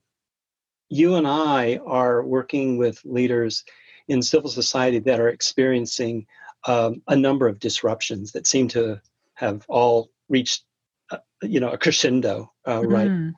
you 0.90 1.16
and 1.16 1.28
I 1.28 1.80
are 1.86 2.24
working 2.24 2.78
with 2.78 3.00
leaders 3.06 3.64
in 4.08 4.22
civil 4.22 4.50
society 4.50 5.00
that 5.00 5.20
are 5.20 5.30
experiencing 5.30 6.26
um, 6.66 7.02
a 7.08 7.16
number 7.16 7.48
of 7.48 7.60
disruptions 7.60 8.32
that 8.34 8.48
seem 8.48 8.68
to 8.70 9.02
have 9.36 9.66
all 9.68 10.10
reached, 10.30 10.64
uh, 11.12 11.18
you 11.42 11.60
know, 11.60 11.70
a 11.70 11.78
crescendo 11.78 12.52
uh, 12.66 12.80
mm-hmm. 12.80 12.94
right 12.94 13.08
now. 13.08 13.34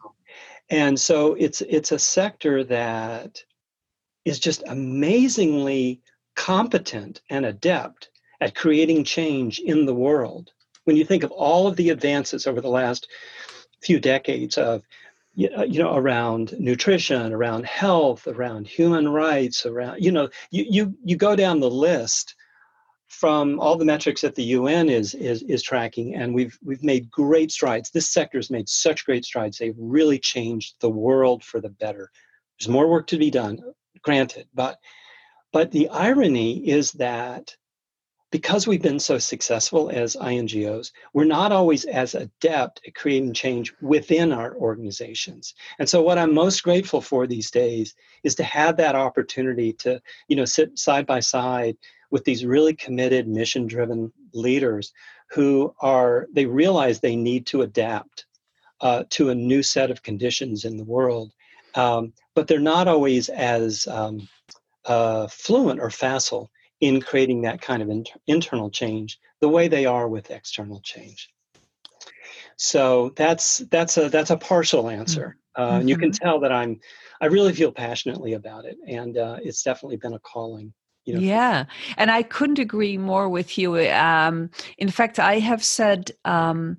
And 0.69 0.99
so 0.99 1.33
it's 1.33 1.61
it's 1.61 1.91
a 1.91 1.99
sector 1.99 2.63
that 2.63 3.43
is 4.25 4.39
just 4.39 4.63
amazingly 4.67 6.01
competent 6.35 7.21
and 7.29 7.45
adept 7.45 8.09
at 8.41 8.55
creating 8.55 9.03
change 9.03 9.59
in 9.59 9.85
the 9.85 9.93
world. 9.93 10.51
When 10.85 10.95
you 10.95 11.05
think 11.05 11.23
of 11.23 11.31
all 11.31 11.67
of 11.67 11.75
the 11.75 11.89
advances 11.89 12.47
over 12.47 12.61
the 12.61 12.69
last 12.69 13.07
few 13.81 13.99
decades 13.99 14.57
of 14.57 14.81
uh, 15.57 15.63
you 15.63 15.79
know 15.81 15.95
around 15.95 16.53
nutrition 16.59 17.33
around 17.33 17.65
health 17.65 18.27
around 18.27 18.67
human 18.67 19.09
rights 19.09 19.65
around 19.65 20.01
you 20.01 20.11
know 20.11 20.29
you 20.51 20.65
you, 20.69 20.97
you 21.03 21.15
go 21.15 21.35
down 21.35 21.59
the 21.59 21.69
list 21.69 22.35
from 23.13 23.59
all 23.59 23.77
the 23.77 23.85
metrics 23.85 24.21
that 24.21 24.35
the 24.35 24.43
UN 24.43 24.89
is 24.89 25.13
is 25.13 25.43
is 25.43 25.61
tracking, 25.61 26.15
and 26.15 26.33
we've 26.33 26.57
we've 26.63 26.83
made 26.83 27.11
great 27.11 27.51
strides. 27.51 27.89
This 27.89 28.09
sector 28.09 28.37
has 28.37 28.49
made 28.49 28.67
such 28.67 29.05
great 29.05 29.23
strides. 29.23 29.57
They've 29.57 29.75
really 29.77 30.19
changed 30.19 30.75
the 30.79 30.89
world 30.89 31.43
for 31.43 31.61
the 31.61 31.69
better. 31.69 32.09
There's 32.59 32.69
more 32.69 32.89
work 32.89 33.07
to 33.07 33.17
be 33.17 33.31
done, 33.31 33.59
granted, 34.01 34.47
but 34.53 34.79
but 35.51 35.71
the 35.71 35.87
irony 35.89 36.67
is 36.67 36.91
that 36.93 37.55
because 38.33 38.65
we've 38.65 38.81
been 38.81 38.99
so 38.99 39.19
successful 39.19 39.91
as 39.91 40.15
INGOs, 40.15 40.91
we're 41.13 41.23
not 41.23 41.51
always 41.51 41.85
as 41.85 42.15
adept 42.15 42.81
at 42.87 42.95
creating 42.95 43.31
change 43.31 43.71
within 43.79 44.31
our 44.31 44.55
organizations. 44.55 45.53
And 45.77 45.87
so 45.87 46.01
what 46.01 46.17
I'm 46.17 46.33
most 46.33 46.63
grateful 46.63 46.99
for 46.99 47.27
these 47.27 47.51
days 47.51 47.93
is 48.23 48.33
to 48.35 48.43
have 48.43 48.75
that 48.77 48.95
opportunity 48.95 49.71
to, 49.73 50.01
you 50.27 50.35
know, 50.35 50.45
sit 50.45 50.79
side 50.79 51.05
by 51.05 51.19
side 51.19 51.77
with 52.13 52.23
these 52.25 52.45
really 52.45 52.75
committed, 52.75 53.27
mission-driven 53.27 54.13
leaders 54.35 54.93
who 55.31 55.73
are 55.81 56.27
they 56.31 56.45
realize 56.45 56.99
they 56.99 57.15
need 57.15 57.47
to 57.47 57.63
adapt 57.63 58.27
uh, 58.81 59.03
to 59.09 59.31
a 59.31 59.35
new 59.35 59.63
set 59.63 59.89
of 59.89 60.03
conditions 60.03 60.63
in 60.63 60.77
the 60.77 60.83
world. 60.83 61.31
Um, 61.73 62.13
but 62.35 62.47
they're 62.47 62.59
not 62.59 62.87
always 62.87 63.29
as 63.29 63.87
um, 63.87 64.29
uh, 64.85 65.25
fluent 65.27 65.79
or 65.79 65.89
facile 65.89 66.51
in 66.81 67.01
creating 67.01 67.41
that 67.41 67.61
kind 67.61 67.81
of 67.81 67.89
inter- 67.89 68.19
internal 68.27 68.69
change 68.69 69.19
the 69.41 69.49
way 69.49 69.67
they 69.67 69.87
are 69.87 70.07
with 70.07 70.29
external 70.29 70.81
change 70.81 71.31
so 72.57 73.11
that's 73.15 73.59
that's 73.71 73.97
a 73.97 74.09
that's 74.09 74.29
a 74.29 74.37
partial 74.37 74.89
answer 74.89 75.37
mm-hmm. 75.57 75.73
uh, 75.73 75.79
and 75.79 75.89
you 75.89 75.97
can 75.97 76.11
mm-hmm. 76.11 76.23
tell 76.23 76.39
that 76.39 76.51
i'm 76.51 76.79
i 77.21 77.25
really 77.25 77.53
feel 77.53 77.71
passionately 77.71 78.33
about 78.33 78.65
it 78.65 78.77
and 78.87 79.17
uh, 79.17 79.37
it's 79.41 79.63
definitely 79.63 79.97
been 79.97 80.13
a 80.13 80.19
calling 80.19 80.73
you 81.05 81.13
know, 81.13 81.19
yeah 81.19 81.65
and 81.97 82.11
i 82.11 82.23
couldn't 82.23 82.59
agree 82.59 82.97
more 82.97 83.29
with 83.29 83.57
you 83.57 83.77
um, 83.89 84.49
in 84.77 84.89
fact 84.89 85.19
i 85.19 85.39
have 85.39 85.63
said 85.63 86.11
um, 86.25 86.77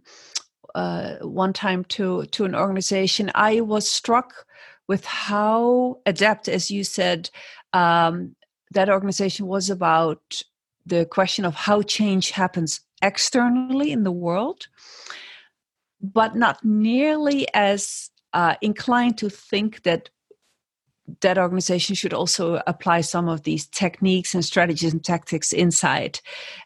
uh, 0.75 1.17
one 1.21 1.53
time 1.53 1.85
to 1.85 2.25
to 2.27 2.45
an 2.45 2.55
organization 2.55 3.31
i 3.35 3.61
was 3.61 3.91
struck 3.91 4.47
with 4.89 5.05
how 5.05 5.99
adept 6.07 6.49
as 6.49 6.71
you 6.71 6.85
said 6.85 7.31
um, 7.73 8.35
that 8.71 8.89
organization 8.89 9.47
was 9.47 9.71
about 9.71 10.43
the 10.87 11.07
question 11.07 11.45
of 11.45 11.55
how 11.55 11.83
change 11.83 12.31
happens 12.31 12.81
externally 13.03 13.91
in 13.93 14.05
the 14.05 14.13
world, 14.13 14.67
but 16.01 16.37
not 16.37 16.63
nearly 16.65 17.47
as 17.55 18.11
uh, 18.33 18.57
inclined 18.61 19.17
to 19.19 19.31
think 19.31 19.83
that 19.85 20.11
that 21.21 21.39
organization 21.39 21.95
should 21.95 22.15
also 22.15 22.63
apply 22.67 23.03
some 23.03 23.29
of 23.29 23.43
these 23.43 23.67
techniques 23.67 24.35
and 24.35 24.45
strategies 24.45 24.93
and 24.93 25.05
tactics 25.05 25.53
inside. 25.53 26.21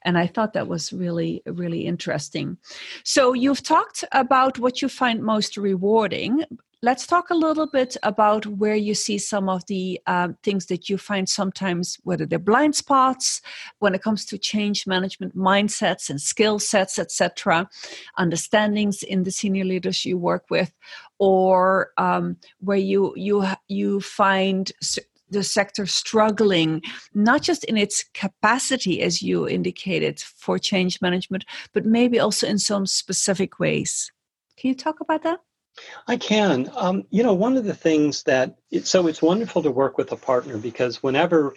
And 0.05 0.17
i 0.17 0.27
thought 0.27 0.53
that 0.53 0.69
was 0.69 0.93
really 0.93 1.43
really 1.47 1.87
interesting. 1.87 2.57
So 3.05 3.33
you've 3.33 3.63
talked 3.63 4.05
about 4.13 4.59
what 4.59 4.81
you 4.83 4.89
find 4.89 5.23
most 5.23 5.57
rewarding 5.57 6.45
let's 6.81 7.09
talk 7.09 7.31
a 7.31 7.35
little 7.35 7.67
bit 7.67 7.97
about 8.05 8.47
where 8.47 8.77
you 8.77 8.95
see 8.95 9.19
some 9.19 9.49
of 9.49 9.67
the 9.67 10.01
um, 10.07 10.37
things 10.45 10.67
that 10.67 10.89
you 10.89 10.97
find 10.97 11.29
sometimes 11.29 11.99
whether 12.05 12.25
they're 12.25 12.39
blind 12.39 12.77
spots 12.77 13.41
when 13.81 13.95
it 13.95 14.03
comes 14.03 14.25
to 14.25 14.39
change 14.39 14.87
management 14.87 15.37
mindsets 15.37 16.09
and 16.09 16.21
skill 16.21 16.59
sets 16.59 16.99
etc 16.99 17.69
understandings 18.17 19.03
in 19.03 19.25
the 19.25 19.31
senior 19.31 19.65
leaders 19.65 20.05
you 20.05 20.17
work 20.17 20.45
with 20.51 20.73
or 21.19 21.91
um, 21.99 22.37
where 22.61 22.79
you 22.79 23.13
you 23.17 23.45
you 23.67 24.01
find 24.01 24.71
the 25.31 25.43
sector 25.43 25.85
struggling 25.85 26.81
not 27.13 27.43
just 27.43 27.65
in 27.65 27.77
its 27.77 28.05
capacity 28.15 29.03
as 29.03 29.21
you 29.21 29.49
indicated 29.49 30.21
for 30.21 30.59
change 30.59 31.01
management 31.03 31.45
but 31.73 31.85
maybe 31.85 32.21
also 32.21 32.47
in 32.47 32.59
some 32.59 32.87
specific 32.87 33.59
ways. 33.59 34.13
Can 34.57 34.69
you 34.69 34.75
talk 34.75 35.01
about 35.01 35.23
that 35.25 35.41
I 36.07 36.17
can. 36.17 36.71
Um, 36.75 37.05
you 37.11 37.23
know, 37.23 37.35
one 37.35 37.57
of 37.57 37.65
the 37.65 37.75
things 37.75 38.23
that 38.25 38.57
it, 38.71 38.87
so 38.87 39.07
it's 39.07 39.23
wonderful 39.23 39.63
to 39.63 39.71
work 39.71 39.99
with 39.99 40.13
a 40.13 40.17
partner 40.17 40.57
because 40.57 41.03
whenever 41.03 41.55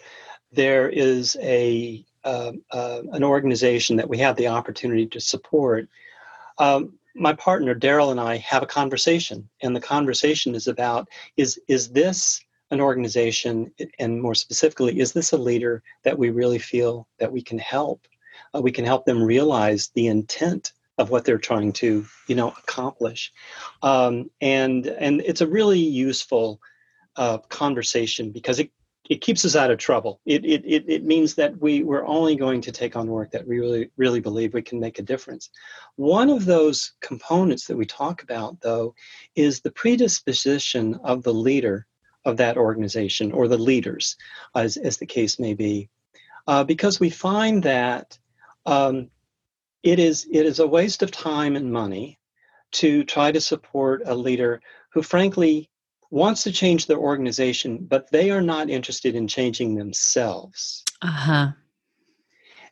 there 0.52 0.88
is 0.88 1.36
a 1.40 2.04
uh, 2.24 2.52
uh, 2.70 3.02
an 3.12 3.24
organization 3.24 3.96
that 3.96 4.08
we 4.08 4.18
have 4.18 4.36
the 4.36 4.48
opportunity 4.48 5.06
to 5.06 5.20
support, 5.20 5.88
um, 6.58 6.92
my 7.14 7.32
partner 7.32 7.74
Daryl 7.74 8.10
and 8.10 8.20
I 8.20 8.36
have 8.38 8.62
a 8.62 8.66
conversation, 8.66 9.48
and 9.62 9.74
the 9.74 9.80
conversation 9.80 10.54
is 10.54 10.66
about 10.66 11.08
is 11.36 11.60
is 11.68 11.90
this 11.90 12.40
an 12.70 12.80
organization, 12.80 13.70
and 13.98 14.20
more 14.20 14.34
specifically, 14.34 14.98
is 14.98 15.12
this 15.12 15.32
a 15.32 15.36
leader 15.36 15.82
that 16.04 16.18
we 16.18 16.30
really 16.30 16.58
feel 16.58 17.06
that 17.18 17.30
we 17.30 17.42
can 17.42 17.58
help? 17.58 18.06
Uh, 18.54 18.60
we 18.62 18.72
can 18.72 18.84
help 18.84 19.04
them 19.04 19.22
realize 19.22 19.90
the 19.94 20.06
intent 20.06 20.72
of 20.98 21.10
what 21.10 21.24
they're 21.24 21.38
trying 21.38 21.72
to 21.72 22.04
you 22.28 22.34
know 22.34 22.50
accomplish. 22.50 23.32
Um, 23.82 24.30
and 24.40 24.86
and 24.86 25.20
it's 25.22 25.40
a 25.40 25.46
really 25.46 25.80
useful 25.80 26.60
uh, 27.16 27.38
conversation 27.38 28.30
because 28.30 28.58
it 28.58 28.70
it 29.10 29.20
keeps 29.20 29.44
us 29.44 29.56
out 29.56 29.70
of 29.70 29.78
trouble. 29.78 30.20
It, 30.24 30.44
it 30.44 30.64
it 30.64 30.84
it 30.88 31.04
means 31.04 31.34
that 31.34 31.60
we 31.60 31.82
we're 31.82 32.06
only 32.06 32.36
going 32.36 32.60
to 32.62 32.72
take 32.72 32.96
on 32.96 33.08
work 33.08 33.30
that 33.32 33.46
we 33.46 33.58
really 33.58 33.90
really 33.96 34.20
believe 34.20 34.54
we 34.54 34.62
can 34.62 34.80
make 34.80 34.98
a 34.98 35.02
difference. 35.02 35.50
One 35.96 36.30
of 36.30 36.44
those 36.44 36.92
components 37.00 37.66
that 37.66 37.76
we 37.76 37.86
talk 37.86 38.22
about 38.22 38.60
though 38.60 38.94
is 39.34 39.60
the 39.60 39.72
predisposition 39.72 40.94
of 41.02 41.22
the 41.22 41.34
leader 41.34 41.86
of 42.24 42.36
that 42.36 42.56
organization 42.56 43.32
or 43.32 43.48
the 43.48 43.58
leaders 43.58 44.16
as, 44.54 44.76
as 44.76 44.98
the 44.98 45.06
case 45.06 45.38
may 45.38 45.54
be. 45.54 45.88
Uh, 46.46 46.64
because 46.64 46.98
we 46.98 47.10
find 47.10 47.62
that 47.62 48.18
um, 48.66 49.08
it 49.82 49.98
is 49.98 50.26
it 50.30 50.46
is 50.46 50.58
a 50.58 50.66
waste 50.66 51.02
of 51.02 51.10
time 51.10 51.56
and 51.56 51.72
money 51.72 52.18
to 52.72 53.04
try 53.04 53.30
to 53.30 53.40
support 53.40 54.02
a 54.06 54.14
leader 54.14 54.60
who 54.92 55.02
frankly 55.02 55.68
wants 56.10 56.42
to 56.44 56.52
change 56.52 56.86
their 56.86 56.98
organization 56.98 57.78
but 57.84 58.10
they 58.10 58.30
are 58.30 58.42
not 58.42 58.70
interested 58.70 59.14
in 59.14 59.26
changing 59.26 59.74
themselves. 59.74 60.84
Uh-huh. 61.00 61.52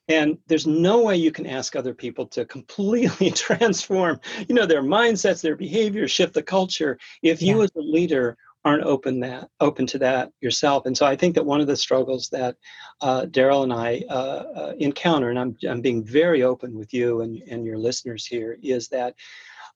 And 0.08 0.38
there's 0.48 0.66
no 0.66 1.02
way 1.02 1.16
you 1.16 1.30
can 1.30 1.46
ask 1.46 1.76
other 1.76 1.94
people 1.94 2.26
to 2.28 2.44
completely 2.44 3.30
transform 3.46 4.20
you 4.48 4.54
know 4.54 4.66
their 4.66 4.82
mindsets 4.82 5.42
their 5.42 5.56
behavior 5.56 6.08
shift 6.08 6.34
the 6.34 6.42
culture. 6.42 6.98
If 7.22 7.42
you 7.42 7.58
yeah. 7.58 7.64
as 7.64 7.70
a 7.76 7.80
leader 7.80 8.36
aren't 8.64 8.84
open 8.84 9.20
that 9.20 9.48
open 9.60 9.86
to 9.86 9.98
that 9.98 10.32
yourself. 10.40 10.86
And 10.86 10.96
so 10.96 11.06
I 11.06 11.16
think 11.16 11.34
that 11.34 11.46
one 11.46 11.60
of 11.60 11.66
the 11.66 11.76
struggles 11.76 12.28
that 12.30 12.56
uh, 13.00 13.22
Daryl 13.22 13.62
and 13.62 13.72
I 13.72 14.02
uh, 14.08 14.44
uh, 14.54 14.72
encounter, 14.78 15.30
and 15.30 15.38
I'm 15.38 15.56
I'm 15.68 15.80
being 15.80 16.04
very 16.04 16.42
open 16.42 16.76
with 16.76 16.92
you 16.92 17.22
and, 17.22 17.42
and 17.48 17.64
your 17.64 17.78
listeners 17.78 18.26
here, 18.26 18.58
is 18.62 18.88
that 18.88 19.14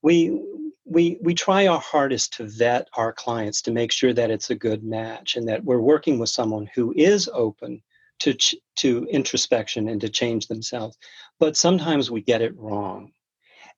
we 0.02 0.38
we 0.84 1.18
we 1.22 1.34
try 1.34 1.66
our 1.66 1.80
hardest 1.80 2.34
to 2.34 2.44
vet 2.44 2.88
our 2.94 3.12
clients 3.12 3.62
to 3.62 3.72
make 3.72 3.90
sure 3.90 4.12
that 4.12 4.30
it's 4.30 4.50
a 4.50 4.54
good 4.54 4.84
match 4.84 5.36
and 5.36 5.48
that 5.48 5.64
we're 5.64 5.80
working 5.80 6.18
with 6.18 6.28
someone 6.28 6.68
who 6.74 6.92
is 6.94 7.28
open 7.32 7.82
to 8.20 8.34
ch- 8.34 8.56
to 8.76 9.06
introspection 9.10 9.88
and 9.88 10.00
to 10.02 10.08
change 10.08 10.46
themselves 10.46 10.96
but 11.40 11.56
sometimes 11.56 12.10
we 12.10 12.20
get 12.20 12.42
it 12.42 12.56
wrong 12.56 13.10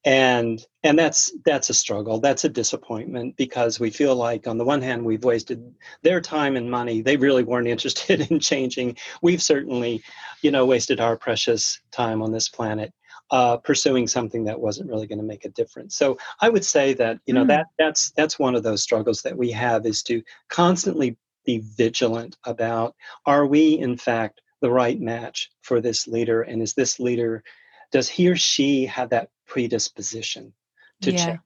and 0.06 0.64
and 0.84 0.96
that's 0.96 1.32
that's 1.44 1.68
a 1.68 1.74
struggle. 1.74 2.20
That's 2.20 2.44
a 2.44 2.48
disappointment 2.48 3.36
because 3.36 3.80
we 3.80 3.90
feel 3.90 4.14
like 4.14 4.46
on 4.46 4.56
the 4.56 4.64
one 4.64 4.80
hand 4.80 5.04
we've 5.04 5.24
wasted 5.24 5.74
their 6.02 6.20
time 6.20 6.54
and 6.54 6.70
money. 6.70 7.02
They 7.02 7.16
really 7.16 7.42
weren't 7.42 7.66
interested 7.76 8.30
in 8.30 8.38
changing. 8.38 8.96
We've 9.20 9.42
certainly 9.42 10.02
you 10.42 10.52
know 10.52 10.64
wasted 10.64 11.00
our 11.00 11.16
precious 11.16 11.80
time 11.90 12.22
on 12.22 12.30
this 12.30 12.48
planet 12.48 12.94
uh, 13.32 13.56
pursuing 13.56 14.06
something 14.06 14.44
that 14.44 14.60
wasn't 14.60 14.88
really 14.88 15.08
going 15.08 15.18
to 15.18 15.24
make 15.24 15.44
a 15.44 15.50
difference. 15.50 15.96
So 15.96 16.16
i 16.40 16.48
would 16.48 16.64
say 16.64 16.94
that 16.94 17.18
you 17.26 17.34
know 17.34 17.44
mm. 17.44 17.48
that 17.48 17.66
that's 17.76 18.12
that's 18.12 18.38
one 18.38 18.54
of 18.54 18.62
those 18.62 18.84
struggles 18.84 19.22
that 19.22 19.36
we 19.36 19.50
have 19.50 19.84
is 19.86 20.04
to 20.04 20.22
constantly 20.48 21.16
be 21.44 21.64
vigilant 21.76 22.36
about 22.44 22.94
are 23.24 23.46
we 23.46 23.78
in 23.78 23.96
fact 23.96 24.40
the 24.60 24.70
right 24.70 25.00
match 25.00 25.50
for 25.62 25.80
this 25.80 26.06
leader? 26.06 26.42
And 26.42 26.62
is 26.62 26.74
this 26.74 27.00
leader 27.00 27.42
does 27.92 28.08
he 28.08 28.28
or 28.28 28.36
she 28.36 28.86
have 28.86 29.10
that 29.10 29.30
predisposition 29.46 30.52
to 31.02 31.12
yeah. 31.12 31.24
change 31.26 31.38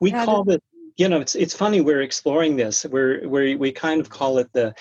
we 0.00 0.10
call 0.10 0.48
it 0.50 0.62
you 0.96 1.08
know 1.08 1.20
it's 1.20 1.34
it's 1.34 1.54
funny 1.54 1.80
we're 1.80 2.02
exploring 2.02 2.56
this 2.56 2.84
we're 2.86 3.26
we 3.28 3.56
we 3.56 3.72
kind 3.72 4.00
of 4.00 4.10
call 4.10 4.38
it 4.38 4.52
the 4.52 4.74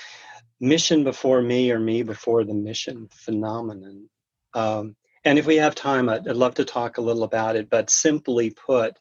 mission 0.60 1.03
before 1.03 1.41
me 1.41 1.72
or 1.72 1.79
me 1.79 2.01
before 2.01 2.44
the 2.44 2.53
mission 2.53 3.08
phenomenon 3.12 4.10
um, 4.53 4.96
and 5.25 5.38
if 5.38 5.46
we 5.46 5.58
have 5.58 5.75
time 5.75 6.08
I'd, 6.08 6.27
I'd, 6.27 6.36
love 6.36 6.55
to 6.55 6.65
talk 6.65 6.98
a 6.98 7.01
little 7.01 7.24
about 7.24 7.55
it 7.55 7.70
but 7.70 7.89
simply 7.89 8.51
put 8.51 8.98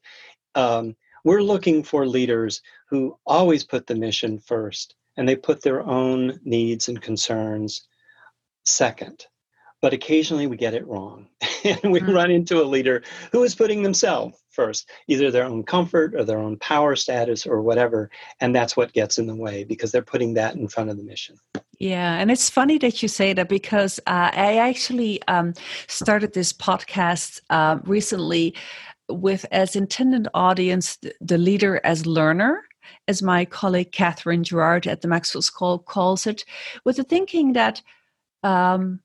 um, 0.54 0.96
we're 1.24 1.42
looking 1.42 1.82
for 1.82 2.06
leaders 2.06 2.60
who 2.90 3.18
always 3.26 3.64
put 3.64 3.86
the 3.86 3.94
mission 3.94 4.38
first 4.38 4.94
and 5.16 5.28
they 5.28 5.36
put 5.36 5.62
their 5.62 5.82
own 5.82 6.38
needs 6.44 6.88
and 6.88 7.00
concerns 7.00 7.86
second. 8.64 9.26
But 9.84 9.92
occasionally 9.92 10.46
we 10.46 10.56
get 10.56 10.72
it 10.72 10.86
wrong. 10.86 11.28
and 11.62 11.92
we 11.92 12.00
mm-hmm. 12.00 12.10
run 12.10 12.30
into 12.30 12.62
a 12.62 12.64
leader 12.64 13.02
who 13.32 13.42
is 13.42 13.54
putting 13.54 13.82
themselves 13.82 14.42
first, 14.48 14.88
either 15.08 15.30
their 15.30 15.44
own 15.44 15.62
comfort 15.62 16.14
or 16.14 16.24
their 16.24 16.38
own 16.38 16.56
power 16.56 16.96
status 16.96 17.44
or 17.44 17.60
whatever. 17.60 18.08
And 18.40 18.56
that's 18.56 18.78
what 18.78 18.94
gets 18.94 19.18
in 19.18 19.26
the 19.26 19.36
way 19.36 19.62
because 19.62 19.92
they're 19.92 20.00
putting 20.00 20.32
that 20.34 20.54
in 20.54 20.68
front 20.68 20.88
of 20.88 20.96
the 20.96 21.02
mission. 21.02 21.36
Yeah, 21.78 22.14
and 22.14 22.30
it's 22.30 22.48
funny 22.48 22.78
that 22.78 23.02
you 23.02 23.08
say 23.08 23.34
that 23.34 23.50
because 23.50 23.98
uh, 24.06 24.30
I 24.32 24.56
actually 24.56 25.20
um, 25.28 25.52
started 25.86 26.32
this 26.32 26.50
podcast 26.50 27.42
uh, 27.50 27.76
recently 27.84 28.54
with 29.10 29.44
as 29.52 29.76
intended 29.76 30.28
audience 30.32 30.96
the 31.20 31.36
leader 31.36 31.78
as 31.84 32.06
learner 32.06 32.64
as 33.06 33.22
my 33.22 33.44
colleague 33.44 33.92
Catherine 33.92 34.44
Gerard 34.44 34.86
at 34.86 35.02
the 35.02 35.08
Maxwell 35.08 35.42
School 35.42 35.78
calls 35.78 36.26
it, 36.26 36.46
with 36.86 36.96
the 36.96 37.04
thinking 37.04 37.52
that 37.52 37.82
um, 38.44 39.00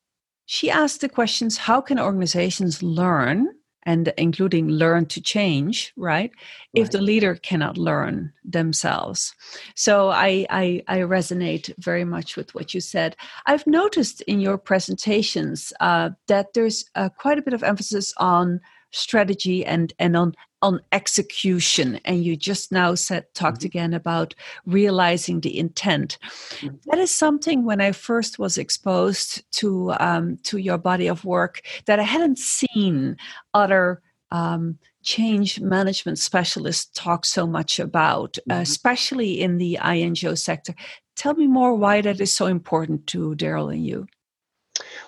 she 0.51 0.71
asked 0.71 1.01
the 1.01 1.07
questions 1.07 1.57
how 1.57 1.79
can 1.79 1.99
organizations 1.99 2.81
learn 2.81 3.49
and 3.83 4.11
including 4.17 4.67
learn 4.67 5.05
to 5.05 5.21
change 5.21 5.93
right, 5.95 6.31
right. 6.31 6.31
if 6.73 6.89
the 6.89 6.99
leader 6.99 7.35
cannot 7.35 7.77
learn 7.77 8.33
themselves 8.43 9.35
so 9.75 10.09
I, 10.09 10.47
I, 10.49 10.83
I 10.87 10.97
resonate 11.01 11.71
very 11.77 12.03
much 12.03 12.35
with 12.35 12.55
what 12.55 12.73
you 12.73 12.81
said 12.81 13.15
i've 13.45 13.67
noticed 13.67 14.21
in 14.21 14.39
your 14.39 14.57
presentations 14.57 15.71
uh, 15.81 16.09
that 16.27 16.47
there's 16.55 16.83
uh, 16.95 17.09
quite 17.09 17.37
a 17.37 17.43
bit 17.43 17.53
of 17.53 17.63
emphasis 17.63 18.11
on 18.17 18.59
strategy 18.91 19.63
and 19.63 19.93
and 19.99 20.17
on 20.17 20.33
on 20.61 20.81
execution 20.91 21.99
and 22.05 22.23
you 22.23 22.35
just 22.35 22.71
now 22.71 22.93
said 22.95 23.25
talked 23.33 23.59
mm-hmm. 23.59 23.67
again 23.67 23.93
about 23.93 24.35
realizing 24.65 25.39
the 25.39 25.57
intent 25.57 26.17
mm-hmm. 26.21 26.75
that 26.85 26.99
is 26.99 27.13
something 27.13 27.63
when 27.63 27.79
i 27.79 27.91
first 27.91 28.39
was 28.39 28.57
exposed 28.57 29.43
to 29.51 29.93
um, 29.99 30.37
to 30.43 30.57
your 30.57 30.77
body 30.77 31.07
of 31.07 31.23
work 31.23 31.61
that 31.85 31.99
i 31.99 32.03
hadn't 32.03 32.37
seen 32.37 33.15
other 33.53 34.01
um, 34.31 34.77
change 35.01 35.59
management 35.61 36.19
specialists 36.19 36.91
talk 36.93 37.25
so 37.25 37.47
much 37.47 37.79
about 37.79 38.33
mm-hmm. 38.33 38.61
especially 38.61 39.39
in 39.39 39.57
the 39.57 39.77
ingo 39.81 40.37
sector 40.37 40.75
tell 41.15 41.33
me 41.35 41.47
more 41.47 41.73
why 41.73 42.01
that 42.01 42.19
is 42.19 42.35
so 42.35 42.47
important 42.47 43.07
to 43.07 43.33
daryl 43.35 43.73
and 43.73 43.85
you 43.85 44.05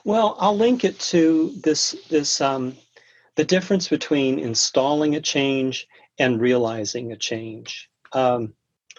well 0.05 0.37
i'll 0.39 0.55
link 0.55 0.85
it 0.85 0.97
to 0.99 1.51
this 1.61 1.91
this 2.09 2.39
um, 2.39 2.75
the 3.41 3.45
difference 3.45 3.87
between 3.87 4.37
installing 4.37 5.15
a 5.15 5.19
change 5.19 5.87
and 6.19 6.39
realizing 6.39 7.11
a 7.11 7.17
change. 7.17 7.89
Um, 8.13 8.53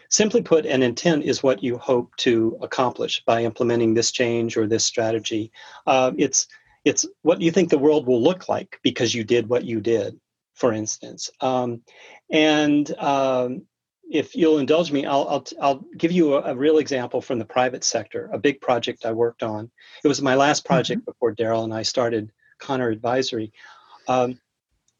simply 0.09 0.43
put, 0.43 0.67
an 0.67 0.83
intent 0.83 1.23
is 1.23 1.45
what 1.45 1.63
you 1.63 1.79
hope 1.79 2.11
to 2.17 2.59
accomplish 2.61 3.23
by 3.25 3.45
implementing 3.45 3.95
this 3.95 4.11
change 4.11 4.57
or 4.57 4.67
this 4.67 4.85
strategy. 4.85 5.53
Uh, 5.87 6.11
it's 6.19 6.49
it's 6.85 7.07
what 7.23 7.41
you 7.41 7.53
think 7.53 7.71
the 7.71 7.79
world 7.79 8.05
will 8.05 8.21
look 8.21 8.49
like 8.49 8.81
because 8.83 9.15
you 9.15 9.23
did 9.23 9.49
what 9.49 9.65
you 9.65 9.81
did, 9.81 10.19
for 10.55 10.73
instance. 10.73 11.31
Um, 11.41 11.83
and 12.33 12.93
um, 12.99 13.63
if 14.11 14.35
you'll 14.35 14.59
indulge 14.59 14.91
me, 14.91 15.07
I'll, 15.07 15.29
I'll, 15.29 15.47
I'll 15.61 15.85
give 15.97 16.11
you 16.11 16.35
a, 16.35 16.51
a, 16.51 16.57
real 16.57 16.79
example 16.79 17.21
from 17.21 17.39
the 17.39 17.45
private 17.45 17.85
sector, 17.85 18.29
a 18.33 18.39
big 18.39 18.61
project 18.61 19.07
I 19.07 19.13
worked 19.13 19.45
on. 19.45 19.71
It 20.03 20.09
was 20.09 20.21
my 20.21 20.35
last 20.35 20.65
project 20.65 21.03
mm-hmm. 21.03 21.13
before 21.13 21.33
Daryl 21.33 21.63
and 21.63 21.73
I 21.73 21.83
started 21.83 22.33
Conner 22.59 22.89
Advisory. 22.89 23.53
Um, 24.13 24.39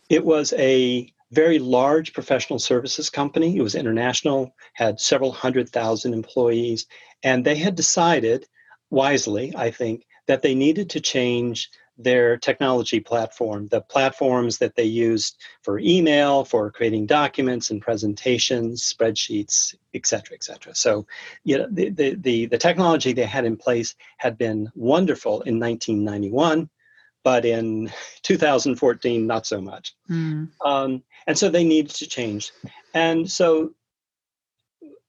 it 0.09 0.25
was 0.25 0.53
a 0.55 1.13
very 1.31 1.59
large 1.59 2.13
professional 2.13 2.59
services 2.59 3.11
company. 3.11 3.57
It 3.57 3.63
was 3.63 3.75
international, 3.75 4.55
had 4.75 5.01
several 5.01 5.33
hundred 5.33 5.69
thousand 5.69 6.15
employees, 6.15 6.87
and 7.23 7.45
they 7.45 7.57
had 7.57 7.75
decided, 7.75 8.47
wisely, 8.91 9.53
I 9.57 9.71
think, 9.71 10.07
that 10.29 10.43
they 10.43 10.55
needed 10.55 10.91
to 10.91 11.01
change 11.01 11.71
their 11.99 12.39
technology 12.39 13.01
platform, 13.01 13.69
the 13.69 13.83
platforms 13.83 14.59
that 14.59 14.75
they 14.77 14.85
used 14.85 15.37
for 15.63 15.79
email, 15.79 16.45
for 16.45 16.71
creating 16.71 17.07
documents 17.07 17.71
and 17.71 17.83
presentations, 17.83 18.83
spreadsheets, 18.83 19.75
et 19.95 20.07
cetera, 20.07 20.35
et 20.35 20.43
cetera. 20.43 20.75
So, 20.75 21.07
you 21.45 21.59
know, 21.59 21.69
the, 21.71 21.91
the, 21.91 22.15
the, 22.15 22.47
the 22.47 22.59
technology 22.59 23.13
they 23.13 23.27
had 23.27 23.45
in 23.45 23.57
place 23.57 23.95
had 24.17 24.39
been 24.39 24.71
wonderful 24.75 25.43
in 25.43 25.61
1991 25.61 26.71
but 27.25 27.45
in 27.45 27.91
2014, 28.23 29.27
not 29.27 29.47
so 29.47 29.61
much. 29.61 29.95
Mm. 30.11 30.51
Um, 30.65 31.03
and 31.27 31.39
so 31.39 31.49
they 31.49 31.65
needed 31.65 31.93
to 31.97 32.07
change. 32.07 32.53
And 32.95 33.31
so 33.31 33.75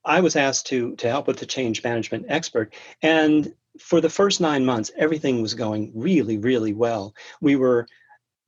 I 0.05 0.19
was 0.21 0.35
asked 0.35 0.67
to 0.67 0.95
to 0.97 1.09
help 1.09 1.27
with 1.27 1.37
the 1.37 1.45
change 1.45 1.83
management 1.83 2.25
expert. 2.29 2.73
And 3.01 3.53
for 3.79 4.01
the 4.01 4.09
first 4.09 4.41
nine 4.41 4.65
months, 4.65 4.91
everything 4.97 5.41
was 5.41 5.53
going 5.53 5.91
really, 5.95 6.37
really 6.37 6.73
well. 6.73 7.15
We 7.41 7.55
were 7.55 7.87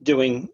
doing 0.03 0.49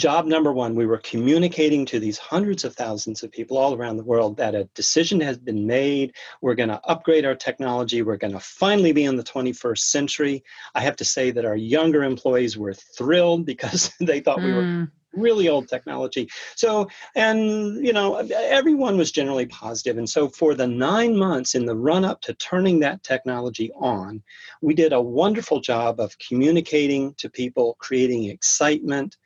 job 0.00 0.24
number 0.24 0.50
one, 0.50 0.74
we 0.74 0.86
were 0.86 0.98
communicating 0.98 1.84
to 1.84 2.00
these 2.00 2.16
hundreds 2.16 2.64
of 2.64 2.74
thousands 2.74 3.22
of 3.22 3.30
people 3.30 3.58
all 3.58 3.74
around 3.74 3.98
the 3.98 4.04
world 4.04 4.34
that 4.38 4.54
a 4.54 4.64
decision 4.74 5.20
has 5.20 5.36
been 5.36 5.66
made. 5.66 6.14
We're 6.40 6.54
going 6.54 6.70
to 6.70 6.80
upgrade 6.86 7.26
our 7.26 7.34
technology. 7.34 8.00
We're 8.00 8.16
going 8.16 8.32
to 8.32 8.40
finally 8.40 8.92
be 8.92 9.04
in 9.04 9.16
the 9.16 9.22
21st 9.22 9.78
century. 9.78 10.42
I 10.74 10.80
have 10.80 10.96
to 10.96 11.04
say 11.04 11.30
that 11.32 11.44
our 11.44 11.54
younger 11.54 12.02
employees 12.02 12.56
were 12.56 12.72
thrilled 12.72 13.44
because 13.52 13.92
they 14.00 14.20
thought 14.20 14.38
mm. 14.38 14.44
we 14.44 14.52
were 14.52 14.62
hmm 14.62 14.84
really 15.12 15.48
old 15.48 15.68
technology. 15.68 16.28
So, 16.54 16.88
and 17.14 17.84
you 17.84 17.92
know, 17.92 18.16
everyone 18.16 18.96
was 18.96 19.10
generally 19.10 19.46
positive. 19.46 19.98
And 19.98 20.08
so, 20.08 20.28
for 20.28 20.54
the 20.54 20.66
nine 20.66 21.16
months 21.16 21.54
in 21.54 21.66
the 21.66 21.74
run 21.74 22.04
up 22.04 22.20
to 22.22 22.34
turning 22.34 22.80
that 22.80 23.02
technology 23.02 23.70
on, 23.74 24.22
we 24.62 24.74
did 24.74 24.92
a 24.92 25.00
wonderful 25.00 25.60
job 25.60 26.00
of 26.00 26.16
communicating 26.18 27.14
to 27.14 27.28
people, 27.28 27.76
creating 27.80 28.24
excitement, 28.26 29.16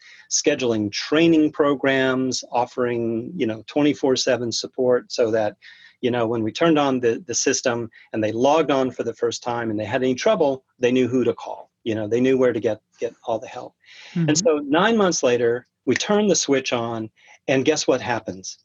scheduling 0.43 0.91
training 0.91 1.53
programs, 1.53 2.45
offering, 2.51 3.33
you 3.37 3.47
know, 3.47 3.63
24 3.67 4.17
7 4.17 4.53
support 4.53 5.13
so 5.13 5.31
that 5.31 5.57
you 6.01 6.11
know 6.11 6.27
when 6.27 6.43
we 6.43 6.53
turned 6.53 6.79
on 6.79 7.01
the, 7.01 7.23
the 7.27 7.35
system 7.35 7.89
and 8.13 8.23
they 8.23 8.33
logged 8.33 8.71
on 8.71 8.91
for 8.91 9.05
the 9.05 9.15
first 9.15 9.43
time 9.43 9.71
and 9.71 9.81
they 9.81 9.85
had 9.85 10.03
any 10.03 10.15
trouble 10.15 10.65
they 10.79 10.93
knew 10.93 11.09
who 11.09 11.25
to 11.25 11.33
call 11.33 11.71
you 11.83 11.95
know 11.95 12.07
they 12.07 12.21
knew 12.21 12.37
where 12.37 12.53
to 12.53 12.61
get 12.61 12.81
get 13.01 13.15
all 13.25 13.39
the 13.39 13.47
help 13.47 13.75
mm-hmm. 14.13 14.29
and 14.29 14.37
so 14.37 14.59
nine 14.59 14.99
months 14.99 15.23
later 15.23 15.67
we 15.87 15.95
turn 15.95 16.27
the 16.29 16.37
switch 16.37 16.73
on, 16.73 17.11
and 17.47 17.65
guess 17.65 17.87
what 17.87 18.01
happens? 18.01 18.59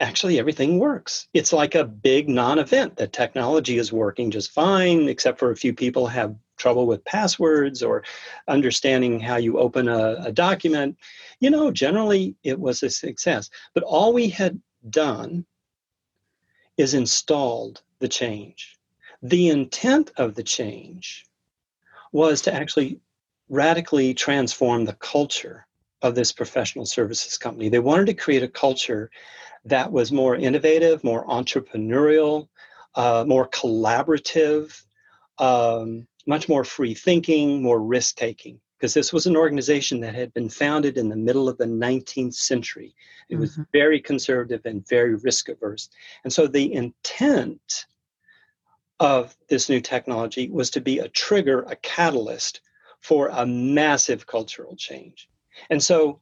Actually, 0.00 0.38
everything 0.38 0.78
works. 0.78 1.28
It's 1.34 1.52
like 1.52 1.74
a 1.74 1.84
big 1.84 2.28
non 2.28 2.58
event. 2.58 2.96
The 2.96 3.06
technology 3.06 3.78
is 3.78 3.92
working 3.92 4.30
just 4.30 4.50
fine, 4.50 5.08
except 5.08 5.38
for 5.38 5.50
a 5.50 5.56
few 5.56 5.72
people 5.72 6.06
have 6.06 6.34
trouble 6.56 6.86
with 6.86 7.04
passwords 7.04 7.82
or 7.82 8.04
understanding 8.48 9.20
how 9.20 9.36
you 9.36 9.58
open 9.58 9.88
a, 9.88 10.16
a 10.24 10.32
document. 10.32 10.96
You 11.40 11.50
know, 11.50 11.70
generally 11.70 12.36
it 12.42 12.58
was 12.58 12.82
a 12.82 12.90
success. 12.90 13.50
But 13.74 13.84
all 13.84 14.12
we 14.12 14.28
had 14.28 14.60
done 14.90 15.44
is 16.76 16.94
installed 16.94 17.82
the 17.98 18.08
change. 18.08 18.78
The 19.22 19.48
intent 19.48 20.12
of 20.16 20.34
the 20.34 20.42
change 20.42 21.26
was 22.12 22.42
to 22.42 22.54
actually 22.54 23.00
radically 23.48 24.14
transform 24.14 24.84
the 24.84 24.94
culture 24.94 25.66
of 26.02 26.14
this 26.14 26.32
professional 26.32 26.86
services 26.86 27.38
company. 27.38 27.68
They 27.68 27.78
wanted 27.78 28.06
to 28.06 28.14
create 28.14 28.42
a 28.42 28.48
culture 28.48 29.10
that 29.64 29.90
was 29.90 30.12
more 30.12 30.36
innovative, 30.36 31.02
more 31.02 31.26
entrepreneurial, 31.26 32.48
uh, 32.94 33.24
more 33.26 33.48
collaborative, 33.48 34.82
um, 35.38 36.06
much 36.26 36.48
more 36.48 36.64
free 36.64 36.94
thinking, 36.94 37.62
more 37.62 37.80
risk 37.80 38.16
taking. 38.16 38.60
Because 38.78 38.94
this 38.94 39.12
was 39.12 39.26
an 39.26 39.36
organization 39.36 40.00
that 40.00 40.14
had 40.14 40.34
been 40.34 40.48
founded 40.48 40.98
in 40.98 41.08
the 41.08 41.16
middle 41.16 41.48
of 41.48 41.56
the 41.56 41.64
19th 41.64 42.34
century. 42.34 42.94
It 43.30 43.36
was 43.36 43.52
mm-hmm. 43.52 43.62
very 43.72 44.00
conservative 44.00 44.60
and 44.66 44.86
very 44.88 45.14
risk 45.14 45.48
averse. 45.48 45.88
And 46.24 46.32
so 46.32 46.46
the 46.46 46.72
intent 46.74 47.86
of 49.00 49.34
this 49.48 49.68
new 49.68 49.80
technology 49.80 50.50
was 50.50 50.70
to 50.70 50.80
be 50.80 50.98
a 50.98 51.08
trigger, 51.08 51.62
a 51.62 51.76
catalyst 51.76 52.60
for 53.00 53.28
a 53.28 53.46
massive 53.46 54.26
cultural 54.26 54.76
change. 54.76 55.28
And 55.70 55.82
so 55.82 56.20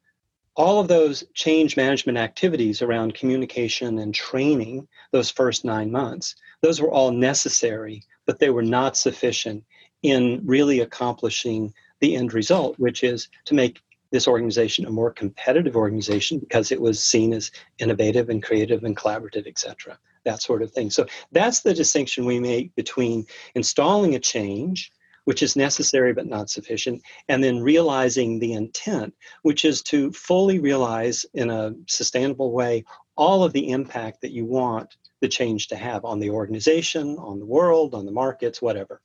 all 0.55 0.81
of 0.81 0.89
those 0.89 1.25
change 1.35 1.77
management 1.77 2.19
activities 2.19 2.83
around 2.83 3.15
communication 3.15 3.99
and 3.99 4.15
training 4.15 4.87
those 5.11 5.31
first 5.31 5.65
nine 5.65 5.91
months 5.91 6.35
those 6.61 6.81
were 6.81 6.91
all 6.91 7.11
necessary 7.11 8.03
but 8.27 8.39
they 8.39 8.51
were 8.51 8.63
not 8.63 8.97
sufficient 8.97 9.65
in 10.03 10.41
really 10.45 10.81
accomplishing 10.81 11.73
the 12.01 12.17
end 12.17 12.33
result 12.33 12.79
which 12.79 13.05
is 13.05 13.29
to 13.45 13.55
make 13.55 13.81
this 14.11 14.29
organization 14.29 14.85
a 14.85 14.91
more 14.91 15.11
competitive 15.11 15.77
organization 15.77 16.39
because 16.39 16.71
it 16.71 16.81
was 16.81 17.03
seen 17.03 17.33
as 17.33 17.51
innovative 17.79 18.29
and 18.29 18.43
creative 18.43 18.85
and 18.85 18.97
collaborative 18.97 19.47
etc 19.47 19.99
that 20.25 20.43
sort 20.43 20.63
of 20.63 20.71
thing 20.73 20.91
so 20.91 21.07
that's 21.33 21.61
the 21.61 21.75
distinction 21.75 22.25
we 22.25 22.41
make 22.41 22.75
between 22.75 23.25
installing 23.55 24.15
a 24.15 24.19
change 24.19 24.93
which 25.25 25.43
is 25.43 25.57
necessary 25.57 26.13
but 26.13 26.27
not 26.27 26.51
sufficient, 26.51 27.03
and 27.29 27.43
then 27.43 27.61
realizing 27.61 28.39
the 28.39 28.55
intent, 28.55 29.15
which 29.43 29.65
is 29.65 29.83
to 29.83 30.11
fully 30.13 30.59
realize 30.59 31.25
in 31.35 31.51
a 31.51 31.75
sustainable 31.87 32.53
way 32.53 32.85
all 33.17 33.45
of 33.45 33.53
the 33.53 33.71
impact 33.71 34.21
that 34.23 34.33
you 34.33 34.45
want 34.45 34.97
the 35.21 35.29
change 35.29 35.69
to 35.69 35.77
have 35.77 36.05
on 36.05 36.19
the 36.19 36.31
organization, 36.31 37.17
on 37.19 37.39
the 37.39 37.47
world, 37.47 37.95
on 37.95 38.07
the 38.07 38.13
markets, 38.13 38.61
whatever. 38.61 39.01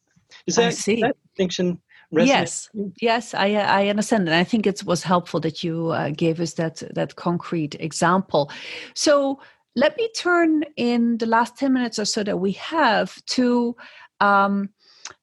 Is 0.48 0.56
that, 0.56 0.68
I 0.68 0.70
see. 0.72 1.02
that 1.02 1.16
distinction 1.28 1.80
Resonate? 2.14 2.28
Yes, 2.28 2.70
yes, 3.02 3.34
I 3.34 3.56
I 3.56 3.88
understand, 3.90 4.30
and 4.30 4.36
I 4.36 4.46
think 4.46 4.66
it 4.66 4.82
was 4.86 5.04
helpful 5.04 5.42
that 5.42 5.62
you 5.62 5.90
uh, 5.90 6.10
gave 6.10 6.40
us 6.40 6.54
that 6.54 6.82
that 6.96 7.18
concrete 7.18 7.76
example. 7.82 8.50
So 8.94 9.42
let 9.76 9.98
me 9.98 10.10
turn 10.16 10.64
in 10.78 11.18
the 11.18 11.26
last 11.26 11.58
ten 11.58 11.74
minutes 11.74 12.00
or 12.00 12.06
so 12.06 12.24
that 12.24 12.38
we 12.40 12.54
have 12.54 13.24
to 13.26 13.76
um, 14.22 14.70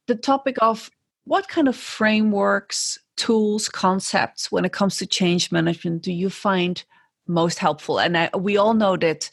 the 0.05 0.15
topic 0.15 0.57
of 0.61 0.91
what 1.23 1.47
kind 1.47 1.67
of 1.67 1.75
frameworks, 1.75 2.99
tools, 3.17 3.67
concepts 3.67 4.51
when 4.51 4.63
it 4.63 4.71
comes 4.71 4.97
to 4.97 5.07
change 5.07 5.51
management 5.51 6.03
do 6.03 6.13
you 6.13 6.29
find 6.29 6.83
most 7.27 7.57
helpful? 7.57 7.99
And 7.99 8.15
I, 8.15 8.29
we 8.37 8.57
all 8.57 8.75
know 8.75 8.95
that 8.97 9.31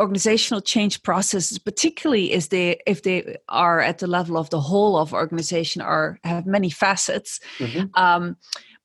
organizational 0.00 0.60
change 0.60 1.02
processes 1.02 1.58
particularly 1.58 2.32
is 2.32 2.48
they 2.48 2.80
if 2.86 3.02
they 3.02 3.36
are 3.48 3.80
at 3.80 3.98
the 3.98 4.06
level 4.06 4.36
of 4.36 4.50
the 4.50 4.60
whole 4.60 4.96
of 4.96 5.12
organization 5.12 5.80
are 5.80 6.18
have 6.24 6.46
many 6.46 6.68
facets 6.68 7.38
mm-hmm. 7.58 7.86
um, 7.94 8.36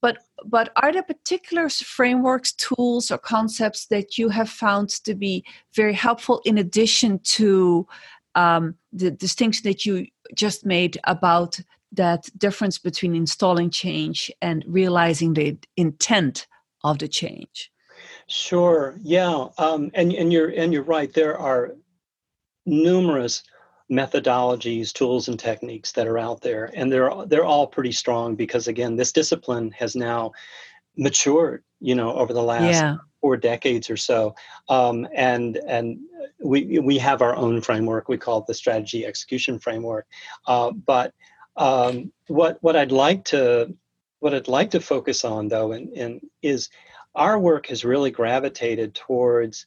but 0.02 0.20
but 0.46 0.72
are 0.76 0.94
there 0.94 1.04
particular 1.04 1.68
frameworks 1.70 2.52
tools 2.54 3.10
or 3.10 3.18
concepts 3.18 3.88
that 3.88 4.18
you 4.20 4.30
have 4.30 4.50
found 4.50 4.90
to 4.90 5.16
be 5.16 5.44
very 5.74 5.94
helpful 5.94 6.42
in 6.46 6.60
addition 6.60 7.20
to 7.24 7.88
um, 8.36 8.76
the 8.94 9.10
distinction 9.10 9.64
that 9.64 9.86
you 9.86 10.06
just 10.36 10.64
made 10.64 11.00
about 11.06 11.60
that 11.92 12.30
difference 12.38 12.78
between 12.78 13.16
installing 13.16 13.72
change 13.72 14.32
and 14.44 14.64
realizing 14.68 15.34
the 15.34 15.58
intent 15.76 16.46
of 16.84 17.00
the 17.00 17.08
change 17.08 17.72
sure 18.30 18.96
yeah 19.02 19.48
um, 19.58 19.92
and, 19.94 20.14
and 20.14 20.32
you're 20.32 20.50
and 20.50 20.74
you're 20.74 20.84
right 20.84 21.14
there 21.14 21.38
are 21.38 21.72
numerous 22.66 23.44
methodologies 23.92 24.94
tools 24.94 25.28
and 25.28 25.40
techniques 25.40 25.92
that 25.92 26.08
are 26.08 26.20
out 26.20 26.42
there 26.42 26.72
and 26.76 26.92
they're 26.92 27.12
they're 27.28 27.46
all 27.46 27.66
pretty 27.66 27.92
strong 27.92 28.36
because 28.36 28.68
again 28.68 28.96
this 28.96 29.12
discipline 29.12 29.72
has 29.72 29.96
now 29.96 30.32
matured 30.96 31.64
you 31.80 31.96
know 31.96 32.14
over 32.14 32.34
the 32.34 32.44
last 32.44 32.76
yeah. 32.76 32.96
four 33.20 33.36
decades 33.36 33.90
or 33.90 33.98
so 33.98 34.36
um, 34.70 35.08
and 35.16 35.58
and 35.68 36.00
we 36.42 36.80
we 36.80 36.98
have 36.98 37.22
our 37.22 37.36
own 37.36 37.62
framework. 37.62 38.08
We 38.08 38.18
call 38.18 38.40
it 38.40 38.48
the 38.48 38.54
strategy 38.54 39.06
execution 39.06 39.60
framework. 39.60 40.08
Uh, 40.48 40.72
but 40.72 41.14
um, 41.58 42.12
what 42.28 42.58
what 42.62 42.76
I'd 42.76 42.92
like 42.92 43.26
to 43.26 43.76
what 44.20 44.34
I'd 44.34 44.48
like 44.48 44.72
to 44.72 44.80
focus 44.80 45.26
on 45.26 45.48
though, 45.48 45.72
and, 45.72 45.90
and 45.94 46.22
is 46.42 46.70
our 47.16 47.40
work 47.40 47.68
has 47.68 47.86
really 47.86 48.12
gravitated 48.12 48.96
towards 48.96 49.66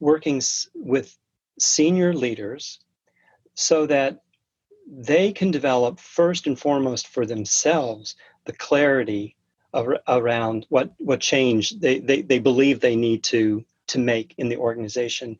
working 0.00 0.38
s- 0.38 0.68
with 0.74 1.16
senior 1.58 2.12
leaders 2.12 2.80
so 3.54 3.86
that 3.86 4.22
they 4.88 5.32
can 5.32 5.50
develop 5.50 6.00
first 6.00 6.46
and 6.46 6.58
foremost 6.58 7.06
for 7.06 7.24
themselves 7.24 8.16
the 8.44 8.52
clarity 8.52 9.36
of, 9.72 9.88
around 10.08 10.66
what 10.68 10.92
what 10.98 11.20
change 11.20 11.70
they, 11.78 11.98
they 11.98 12.22
they 12.22 12.38
believe 12.38 12.80
they 12.80 12.96
need 12.96 13.22
to 13.22 13.64
to 13.86 13.98
make 13.98 14.34
in 14.38 14.48
the 14.48 14.56
organization 14.56 15.38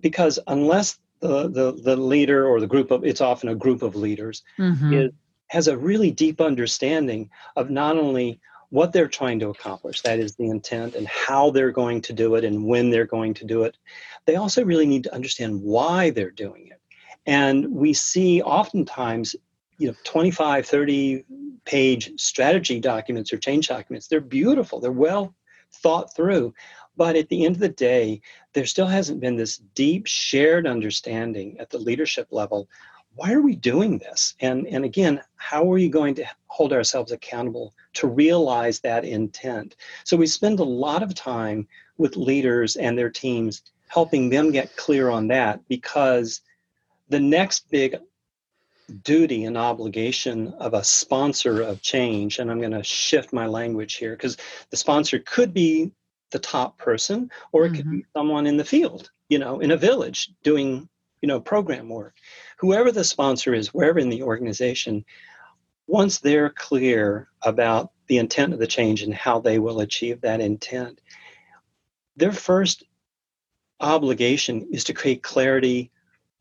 because 0.00 0.38
unless 0.46 0.98
the, 1.20 1.48
the, 1.48 1.72
the 1.72 1.96
leader 1.96 2.46
or 2.46 2.60
the 2.60 2.66
group 2.66 2.90
of 2.90 3.04
it's 3.04 3.20
often 3.20 3.48
a 3.48 3.54
group 3.54 3.82
of 3.82 3.96
leaders 3.96 4.42
mm-hmm. 4.58 4.92
is, 4.92 5.10
has 5.48 5.68
a 5.68 5.76
really 5.76 6.10
deep 6.10 6.40
understanding 6.40 7.30
of 7.56 7.70
not 7.70 7.96
only 7.96 8.40
what 8.70 8.92
they're 8.92 9.08
trying 9.08 9.38
to 9.40 9.48
accomplish 9.48 10.02
that 10.02 10.18
is 10.18 10.34
the 10.36 10.48
intent 10.48 10.94
and 10.94 11.06
how 11.06 11.50
they're 11.50 11.70
going 11.70 12.00
to 12.02 12.12
do 12.12 12.34
it 12.34 12.44
and 12.44 12.64
when 12.64 12.90
they're 12.90 13.06
going 13.06 13.34
to 13.34 13.44
do 13.44 13.62
it. 13.62 13.76
They 14.24 14.36
also 14.36 14.64
really 14.64 14.86
need 14.86 15.04
to 15.04 15.14
understand 15.14 15.62
why 15.62 16.10
they're 16.10 16.30
doing 16.30 16.68
it. 16.68 16.80
And 17.26 17.72
we 17.72 17.92
see 17.92 18.42
oftentimes 18.42 19.36
you 19.78 19.88
know 19.88 19.94
25 20.04 20.66
30 20.66 21.24
page 21.64 22.12
strategy 22.16 22.80
documents 22.80 23.32
or 23.32 23.38
change 23.38 23.68
documents. 23.68 24.08
They're 24.08 24.20
beautiful. 24.20 24.80
They're 24.80 24.92
well 24.92 25.34
thought 25.72 26.14
through. 26.14 26.54
But 26.96 27.16
at 27.16 27.28
the 27.28 27.44
end 27.44 27.56
of 27.56 27.60
the 27.60 27.68
day, 27.68 28.22
there 28.54 28.64
still 28.64 28.86
hasn't 28.86 29.20
been 29.20 29.36
this 29.36 29.58
deep 29.58 30.06
shared 30.06 30.66
understanding 30.66 31.58
at 31.60 31.68
the 31.68 31.78
leadership 31.78 32.28
level. 32.30 32.68
Why 33.16 33.32
are 33.32 33.40
we 33.40 33.56
doing 33.56 33.98
this? 33.98 34.34
And, 34.40 34.66
and 34.66 34.84
again, 34.84 35.20
how 35.36 35.62
are 35.62 35.74
we 35.74 35.88
going 35.88 36.14
to 36.16 36.26
hold 36.46 36.72
ourselves 36.72 37.12
accountable 37.12 37.74
to 37.94 38.06
realize 38.06 38.80
that 38.80 39.04
intent? 39.04 39.76
So 40.04 40.16
we 40.16 40.26
spend 40.26 40.60
a 40.60 40.64
lot 40.64 41.02
of 41.02 41.14
time 41.14 41.66
with 41.98 42.16
leaders 42.16 42.76
and 42.76 42.96
their 42.96 43.10
teams 43.10 43.62
helping 43.88 44.28
them 44.28 44.52
get 44.52 44.76
clear 44.76 45.10
on 45.10 45.28
that 45.28 45.66
because 45.68 46.42
the 47.08 47.20
next 47.20 47.70
big 47.70 47.96
duty 49.02 49.44
and 49.44 49.56
obligation 49.56 50.52
of 50.54 50.74
a 50.74 50.84
sponsor 50.84 51.60
of 51.60 51.82
change 51.82 52.38
and 52.38 52.50
i'm 52.50 52.60
going 52.60 52.70
to 52.70 52.84
shift 52.84 53.32
my 53.32 53.44
language 53.46 53.94
here 53.94 54.12
because 54.12 54.36
the 54.70 54.76
sponsor 54.76 55.18
could 55.18 55.52
be 55.52 55.90
the 56.30 56.38
top 56.38 56.78
person 56.78 57.28
or 57.50 57.64
it 57.64 57.72
mm-hmm. 57.72 57.76
could 57.76 57.90
be 57.90 58.04
someone 58.14 58.46
in 58.46 58.56
the 58.56 58.64
field 58.64 59.10
you 59.28 59.40
know 59.40 59.58
in 59.58 59.72
a 59.72 59.76
village 59.76 60.30
doing 60.44 60.88
you 61.20 61.26
know 61.26 61.40
program 61.40 61.88
work 61.88 62.14
whoever 62.56 62.92
the 62.92 63.04
sponsor 63.04 63.54
is 63.54 63.72
wherever 63.72 63.98
in 63.98 64.08
the 64.08 64.22
organization 64.22 65.04
once 65.86 66.18
they're 66.18 66.50
clear 66.50 67.28
about 67.42 67.92
the 68.08 68.18
intent 68.18 68.52
of 68.52 68.58
the 68.58 68.66
change 68.66 69.02
and 69.02 69.14
how 69.14 69.40
they 69.40 69.58
will 69.58 69.80
achieve 69.80 70.20
that 70.20 70.40
intent 70.40 71.00
their 72.16 72.32
first 72.32 72.84
obligation 73.80 74.66
is 74.72 74.84
to 74.84 74.94
create 74.94 75.22
clarity 75.22 75.90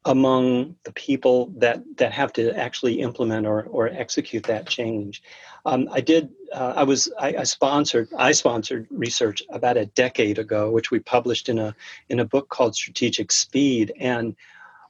among 0.06 0.75
the 0.84 0.91
people 0.93 1.51
that 1.58 1.84
that 1.97 2.12
have 2.12 2.32
to 2.32 2.56
actually 2.56 3.01
implement 3.01 3.47
or, 3.47 3.63
or 3.63 3.88
execute 3.89 4.43
that 4.43 4.67
change. 4.67 5.23
Um, 5.65 5.89
I 5.91 6.01
did. 6.01 6.30
Uh, 6.54 6.73
I 6.75 6.84
was. 6.84 7.12
I, 7.19 7.36
I, 7.39 7.43
sponsored. 7.43 8.10
I 8.15 8.32
sponsored 8.32 8.88
research 8.91 9.41
about 9.49 9.78
a 9.78 9.88
decade 9.88 10.38
ago, 10.38 10.69
which 10.69 10.91
we 10.91 10.99
published 10.99 11.49
in 11.49 11.58
a 11.58 11.75
in 12.10 12.19
a 12.19 12.25
book 12.25 12.49
called 12.49 12.75
Strategic 12.75 13.32
Speed, 13.32 13.93
and 13.99 14.36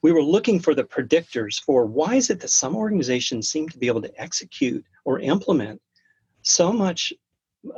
we 0.06 0.12
were 0.12 0.22
looking 0.22 0.60
for 0.60 0.76
the 0.76 0.84
predictors 0.84 1.60
for 1.60 1.88
why 1.88 2.14
is 2.14 2.30
it 2.30 2.40
that 2.40 2.52
some 2.52 2.76
organizations 2.76 3.50
seem 3.50 3.68
to 3.68 3.80
be 3.80 3.88
able 3.88 4.04
to 4.04 4.22
execute 4.22 4.86
or 5.04 5.20
implement 5.20 5.82
so 6.44 6.72
much 6.72 7.12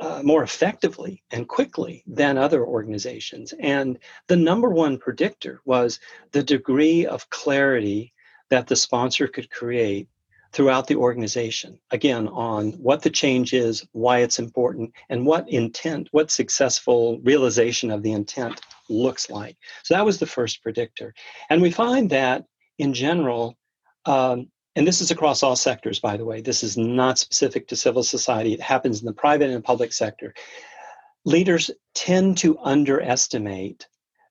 uh, 0.02 0.22
more 0.26 0.44
effectively 0.44 1.24
and 1.32 1.48
quickly 1.48 2.04
than 2.06 2.38
other 2.38 2.66
organizations. 2.66 3.54
And 3.62 3.98
the 4.28 4.36
number 4.36 4.68
one 4.68 4.98
predictor 4.98 5.62
was 5.64 6.02
the 6.34 6.44
degree 6.44 7.06
of 7.06 7.30
clarity 7.30 8.12
that 8.50 8.68
the 8.68 8.76
sponsor 8.76 9.30
could 9.30 9.50
create 9.50 10.10
throughout 10.58 10.88
the 10.88 10.96
organization. 10.96 11.78
Again 11.92 12.28
on 12.30 12.72
what 12.72 13.04
the 13.04 13.12
change 13.12 13.54
is 13.54 13.86
why 13.92 14.22
it's 14.22 14.40
important 14.40 14.92
and 15.08 15.24
what 15.24 15.48
intent 15.48 16.08
what 16.10 16.32
successful 16.32 17.20
realization 17.20 17.92
of 17.92 18.02
the 18.02 18.12
intent 18.12 18.60
looks 18.90 19.30
like. 19.30 19.56
So 19.84 19.94
that 19.94 20.04
was 20.04 20.18
the 20.18 20.26
first 20.26 20.64
predictor. 20.64 21.14
And 21.52 21.62
we 21.62 21.70
find 21.70 22.10
that 22.10 22.46
in 22.80 22.96
general 22.96 23.56
um, 24.08 24.48
and 24.76 24.88
this 24.88 25.00
is 25.00 25.12
across 25.12 25.44
all 25.44 25.56
sectors 25.56 26.00
by 26.00 26.18
the 26.18 26.26
way. 26.26 26.42
This 26.42 26.64
is 26.64 26.76
not 26.76 27.20
specific 27.20 27.68
to 27.68 27.76
civil 27.76 28.02
society. 28.02 28.56
It 28.56 28.62
happens 28.62 29.00
in 29.00 29.06
the 29.06 29.14
private 29.14 29.52
and 29.52 29.64
public 29.64 29.94
sector. 29.94 30.34
Leaders 31.24 31.70
tend 31.94 32.40
to 32.40 32.58
underestimate 32.58 33.88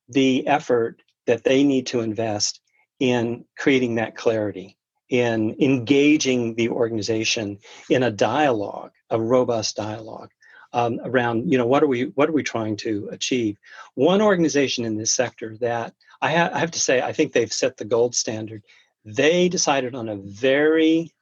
the 0.08 0.44
effort 0.48 1.02
that 1.28 1.44
they 1.44 1.62
need 1.62 1.86
to 1.86 2.00
invest 2.00 2.60
in 2.98 3.44
creating 3.56 3.94
that 3.94 4.16
clarity 4.16 4.76
in 5.08 5.56
engaging 5.60 6.54
the 6.54 6.68
organization 6.68 7.58
in 7.90 8.02
a 8.02 8.10
dialogue, 8.10 8.92
a 9.10 9.20
robust 9.20 9.76
dialogue 9.76 10.30
um, 10.72 11.00
around, 11.04 11.50
you 11.50 11.58
know, 11.58 11.66
what 11.66 11.82
are 11.82 11.86
we 11.86 12.04
what 12.16 12.28
are 12.28 12.32
we 12.32 12.42
trying 12.42 12.76
to 12.76 13.08
achieve? 13.12 13.56
One 13.94 14.20
organization 14.20 14.84
in 14.84 14.96
this 14.96 15.14
sector 15.14 15.56
that 15.60 15.94
I, 16.20 16.32
ha- 16.32 16.50
I 16.52 16.58
have 16.58 16.72
to 16.72 16.80
say 16.80 17.00
I 17.00 17.12
think 17.12 17.32
they've 17.32 17.52
set 17.52 17.76
the 17.76 17.84
gold 17.84 18.14
standard. 18.14 18.62
They 19.04 19.48
decided 19.48 19.94
on 19.94 20.08
a 20.08 20.16
very 20.16 21.12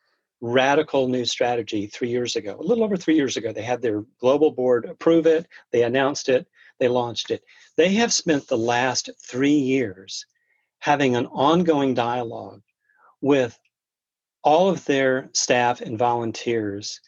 radical 0.41 1.09
new 1.09 1.25
strategy 1.25 1.87
three 1.87 2.11
years 2.11 2.37
ago, 2.37 2.57
a 2.59 2.63
little 2.63 2.85
over 2.85 2.97
three 2.97 3.17
years 3.17 3.37
ago. 3.37 3.53
They 3.53 3.63
had 3.63 3.83
their 3.83 4.05
global 4.21 4.51
board 4.51 4.87
approve 4.87 5.27
it, 5.27 5.47
they 5.71 5.83
announced 5.83 6.29
it, 6.29 6.47
they 6.79 6.89
launched 6.89 7.31
it. 7.31 7.43
They 7.77 7.95
have 7.95 8.13
spent 8.13 8.47
the 8.49 8.59
last 8.59 9.11
three 9.23 9.51
years 9.51 10.27
having 10.81 11.17
an 11.17 11.27
ongoing 11.27 11.95
dialogue 11.95 12.63
with 13.21 13.59
all 14.45 14.69
of 14.69 14.85
their 14.85 15.29
staff 15.33 15.81
and 15.81 15.99
volunteers 15.99 17.01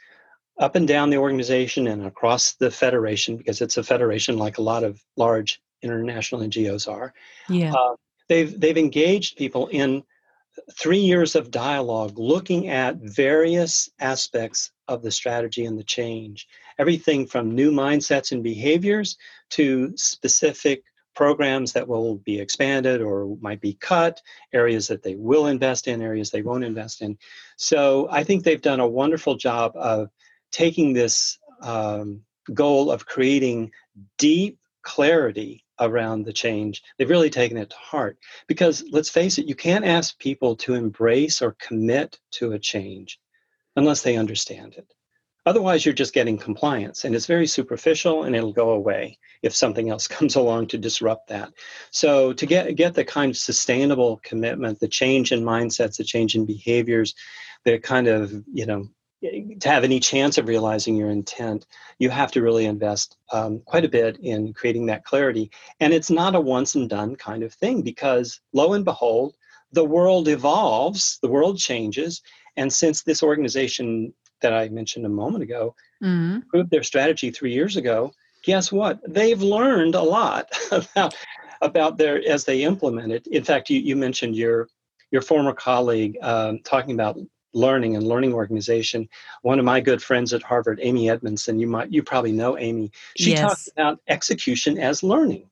up 0.59 0.75
and 0.75 0.89
down 0.89 1.11
the 1.11 1.19
organization 1.19 1.87
and 1.87 2.07
across 2.07 2.55
the 2.55 2.71
federation 2.71 3.37
because 3.37 3.61
it's 3.61 3.77
a 3.77 3.83
federation 3.83 4.39
like 4.39 4.59
a 4.59 4.63
lot 4.63 4.83
of 4.83 5.03
large 5.17 5.61
international 5.83 6.41
NGOs 6.41 6.91
are. 6.91 7.13
Yeah. 7.49 7.75
Uh, 7.75 7.97
they've 8.29 8.59
they've 8.59 8.79
engaged 8.79 9.37
people 9.37 9.67
in 9.69 10.03
three 10.73 10.99
years 10.99 11.37
of 11.37 11.51
dialogue 11.51 12.19
looking 12.19 12.69
at 12.69 12.97
various 12.97 13.91
aspects 14.01 14.73
of 14.89 15.03
the 15.03 15.11
strategy 15.11 15.67
and 15.67 15.79
the 15.79 15.85
change 15.85 16.49
everything 16.79 17.27
from 17.27 17.55
new 17.55 17.71
mindsets 17.71 18.33
and 18.33 18.43
behaviors 18.43 19.17
to 19.51 19.93
specific 19.97 20.83
programs 21.17 21.73
that 21.73 21.89
will 21.89 22.17
be 22.17 22.39
expanded 22.39 23.01
or 23.01 23.37
might 23.41 23.61
be 23.61 23.75
cut, 23.75 24.23
areas 24.53 24.87
that 24.89 25.03
they 25.03 25.17
will 25.17 25.47
invest 25.47 25.89
in, 25.89 26.03
areas 26.03 26.31
they 26.31 26.43
won't 26.43 26.63
invest 26.63 27.03
in. 27.03 27.19
So 27.57 28.07
I 28.11 28.23
think 28.23 28.45
they've 28.45 28.61
done 28.61 28.81
a 28.81 28.87
wonderful 28.87 29.37
job 29.37 29.73
of 29.75 30.11
taking 30.53 30.93
this 30.93 31.39
um, 31.63 32.21
goal 32.53 32.91
of 32.93 33.07
creating 33.07 33.73
deep 34.19 34.59
clarity 34.83 35.65
around 35.81 36.25
the 36.25 36.33
change. 36.33 36.83
They've 36.97 37.11
really 37.11 37.31
taken 37.31 37.57
it 37.57 37.71
to 37.71 37.77
heart 37.77 38.19
because 38.47 38.85
let's 38.91 39.11
face 39.11 39.39
it, 39.39 39.47
you 39.47 39.55
can't 39.55 39.85
ask 39.85 40.19
people 40.19 40.57
to 40.57 40.75
embrace 40.75 41.43
or 41.43 41.57
commit 41.59 42.19
to 42.33 42.53
a 42.53 42.59
change 42.59 43.19
unless 43.75 44.03
they 44.03 44.17
understand 44.17 44.75
it. 44.75 44.93
Otherwise, 45.47 45.87
you're 45.87 45.95
just 45.95 46.13
getting 46.13 46.37
compliance, 46.37 47.05
and 47.05 47.15
it's 47.15 47.27
very 47.27 47.47
superficial, 47.47 48.25
and 48.25 48.35
it'll 48.35 48.53
go 48.53 48.71
away 48.71 49.17
if 49.43 49.55
something 49.55 49.89
else 49.89 50.09
comes 50.17 50.35
along 50.35 50.67
to 50.67 50.79
disrupt 50.79 51.29
that. 51.29 51.53
So, 51.91 52.33
to 52.33 52.47
get 52.47 52.75
get 52.77 52.95
the 52.95 53.05
kind 53.05 53.31
of 53.31 53.37
sustainable 53.37 54.21
commitment, 54.25 54.81
the 54.81 54.89
change 54.89 55.33
in 55.33 55.43
mindsets, 55.43 55.97
the 55.97 56.05
change 56.05 56.35
in 56.35 56.45
behaviors, 56.45 57.15
the 57.65 57.79
kind 57.79 58.09
of 58.09 58.33
you 58.53 58.67
know 58.67 58.89
to 59.23 59.69
have 59.69 59.85
any 59.85 60.01
chance 60.01 60.37
of 60.39 60.49
realizing 60.49 60.97
your 60.97 61.11
intent, 61.11 61.67
you 61.99 62.11
have 62.11 62.31
to 62.33 62.43
really 62.43 62.67
invest 62.67 63.17
um, 63.33 63.61
quite 63.65 63.85
a 63.85 63.89
bit 63.89 64.19
in 64.19 64.53
creating 64.53 64.87
that 64.87 65.05
clarity. 65.05 65.51
And 65.81 65.93
it's 65.93 66.11
not 66.11 66.35
a 66.35 66.41
once 66.41 66.75
and 66.75 66.89
done 66.89 67.17
kind 67.17 67.43
of 67.43 67.55
thing 67.55 67.83
because, 67.83 68.41
lo 68.53 68.75
and 68.75 68.85
behold, 68.85 69.35
the 69.73 69.85
world 69.85 70.29
evolves, 70.29 71.19
the 71.23 71.29
world 71.29 71.59
changes. 71.59 72.23
And 72.57 72.73
since 72.73 73.03
this 73.03 73.23
organization 73.23 74.13
that 74.41 74.53
I 74.53 74.69
mentioned 74.69 75.07
a 75.07 75.11
moment 75.11 75.43
ago, 75.43 75.75
mm-hmm. 76.03 76.41
proved 76.49 76.71
their 76.71 76.83
strategy 76.83 77.31
three 77.31 77.53
years 77.53 77.77
ago, 77.77 78.13
guess 78.43 78.71
what? 78.73 79.01
They've 79.07 79.41
learned 79.43 79.95
a 79.95 80.03
lot 80.03 80.49
about 80.73 81.15
about 81.63 81.97
their 81.99 82.27
as 82.27 82.45
they 82.45 82.63
implement 82.63 83.13
it. 83.13 83.27
In 83.27 83.45
fact, 83.45 83.71
you, 83.71 83.81
you 83.81 83.97
mentioned 83.97 84.37
your 84.37 84.69
your 85.11 85.23
former 85.23 85.53
colleague 85.53 86.17
um, 86.23 86.61
talking 86.65 86.95
about 86.95 87.19
learning 87.53 87.97
and 87.97 88.07
learning 88.07 88.35
organization. 88.35 89.09
One 89.43 89.59
of 89.59 89.65
my 89.65 89.81
good 89.81 90.03
friends 90.03 90.33
at 90.33 90.43
Harvard, 90.43 90.79
Amy 90.83 91.11
Edmondson, 91.11 91.59
you 91.59 91.67
might 91.67 91.93
you 91.93 92.03
probably 92.03 92.33
know 92.33 92.57
Amy. 92.57 92.93
She 93.17 93.31
yes. 93.31 93.41
talks 93.41 93.69
about 93.69 94.01
execution 94.09 94.79
as 94.79 95.03
learning. 95.03 95.51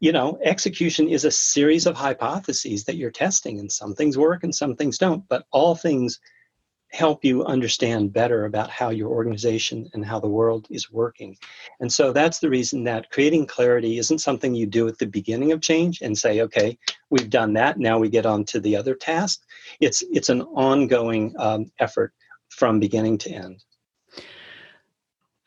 You 0.00 0.12
know, 0.12 0.38
execution 0.42 1.08
is 1.08 1.24
a 1.24 1.30
series 1.30 1.86
of 1.86 1.96
hypotheses 1.96 2.84
that 2.84 2.96
you're 2.96 3.10
testing, 3.10 3.58
and 3.58 3.70
some 3.72 3.94
things 3.94 4.18
work 4.18 4.44
and 4.44 4.54
some 4.54 4.76
things 4.76 4.98
don't, 4.98 5.26
but 5.28 5.46
all 5.50 5.74
things 5.74 6.20
help 6.94 7.24
you 7.24 7.44
understand 7.44 8.12
better 8.12 8.44
about 8.44 8.70
how 8.70 8.90
your 8.90 9.08
organization 9.08 9.90
and 9.94 10.06
how 10.06 10.20
the 10.20 10.28
world 10.28 10.68
is 10.70 10.92
working. 10.92 11.36
And 11.80 11.92
so 11.92 12.12
that's 12.12 12.38
the 12.38 12.48
reason 12.48 12.84
that 12.84 13.10
creating 13.10 13.46
clarity 13.46 13.98
isn't 13.98 14.20
something 14.20 14.54
you 14.54 14.66
do 14.66 14.86
at 14.86 14.98
the 14.98 15.06
beginning 15.06 15.50
of 15.50 15.60
change 15.60 16.02
and 16.02 16.16
say, 16.16 16.40
okay, 16.42 16.78
we've 17.10 17.28
done 17.28 17.52
that. 17.54 17.80
Now 17.80 17.98
we 17.98 18.08
get 18.08 18.26
on 18.26 18.44
to 18.44 18.60
the 18.60 18.76
other 18.76 18.94
task. 18.94 19.42
It's 19.80 20.04
it's 20.12 20.28
an 20.28 20.42
ongoing 20.42 21.34
um, 21.36 21.66
effort 21.80 22.12
from 22.50 22.78
beginning 22.78 23.18
to 23.18 23.30
end. 23.30 23.64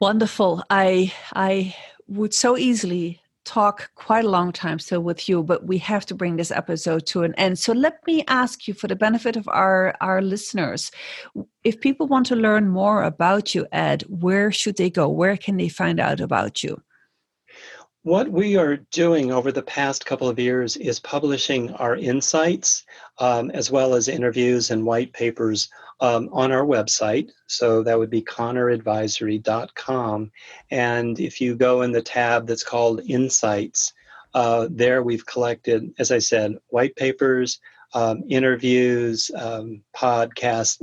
Wonderful. 0.02 0.64
I 0.70 1.14
I 1.34 1.76
would 2.08 2.34
so 2.34 2.58
easily 2.58 3.22
talk 3.48 3.90
quite 3.96 4.26
a 4.26 4.30
long 4.30 4.52
time 4.52 4.78
still 4.78 5.02
with 5.02 5.30
you, 5.30 5.42
but 5.42 5.66
we 5.66 5.78
have 5.78 6.06
to 6.08 6.16
bring 6.16 6.36
this 6.36 6.52
episode 6.52 7.06
to 7.08 7.24
an 7.24 7.34
end. 7.36 7.58
So 7.58 7.72
let 7.72 8.06
me 8.06 8.24
ask 8.28 8.68
you, 8.68 8.74
for 8.74 8.88
the 8.88 8.96
benefit 8.96 9.38
of 9.38 9.48
our, 9.48 9.96
our 10.02 10.22
listeners, 10.22 10.92
if 11.64 11.80
people 11.80 12.08
want 12.08 12.26
to 12.28 12.36
learn 12.36 12.68
more 12.68 13.04
about 13.04 13.56
you, 13.56 13.66
Ed, 13.72 14.04
where 14.10 14.52
should 14.52 14.76
they 14.78 14.90
go? 14.90 15.08
Where 15.08 15.38
can 15.38 15.56
they 15.56 15.70
find 15.70 16.00
out 16.00 16.20
about 16.20 16.62
you? 16.62 16.82
What 18.08 18.32
we 18.32 18.56
are 18.56 18.78
doing 18.78 19.34
over 19.34 19.52
the 19.52 19.62
past 19.62 20.06
couple 20.06 20.30
of 20.30 20.40
years 20.40 20.78
is 20.78 20.98
publishing 20.98 21.74
our 21.74 21.98
insights 21.98 22.86
um, 23.18 23.52
as 23.52 23.70
well 23.70 23.96
as 23.96 24.08
interviews 24.08 24.72
and 24.72 24.86
white 24.86 25.12
papers 25.12 25.68
um, 26.00 26.30
on 26.32 26.54
our 26.54 26.66
website. 26.66 27.32
So 27.48 27.84
that 27.84 28.00
would 28.00 28.10
be 28.10 28.22
conneradvisory.com. 28.22 30.32
And 30.72 31.20
if 31.20 31.42
you 31.42 31.58
go 31.58 31.82
in 31.82 31.92
the 31.92 32.02
tab 32.02 32.48
that's 32.48 32.64
called 32.64 33.02
Insights, 33.10 33.92
uh, 34.34 34.70
there 34.72 35.04
we've 35.04 35.26
collected, 35.26 35.94
as 36.00 36.10
I 36.10 36.20
said, 36.20 36.56
white 36.70 36.96
papers, 36.96 37.60
um, 37.94 38.24
interviews, 38.30 39.30
um, 39.36 39.82
podcasts, 39.94 40.82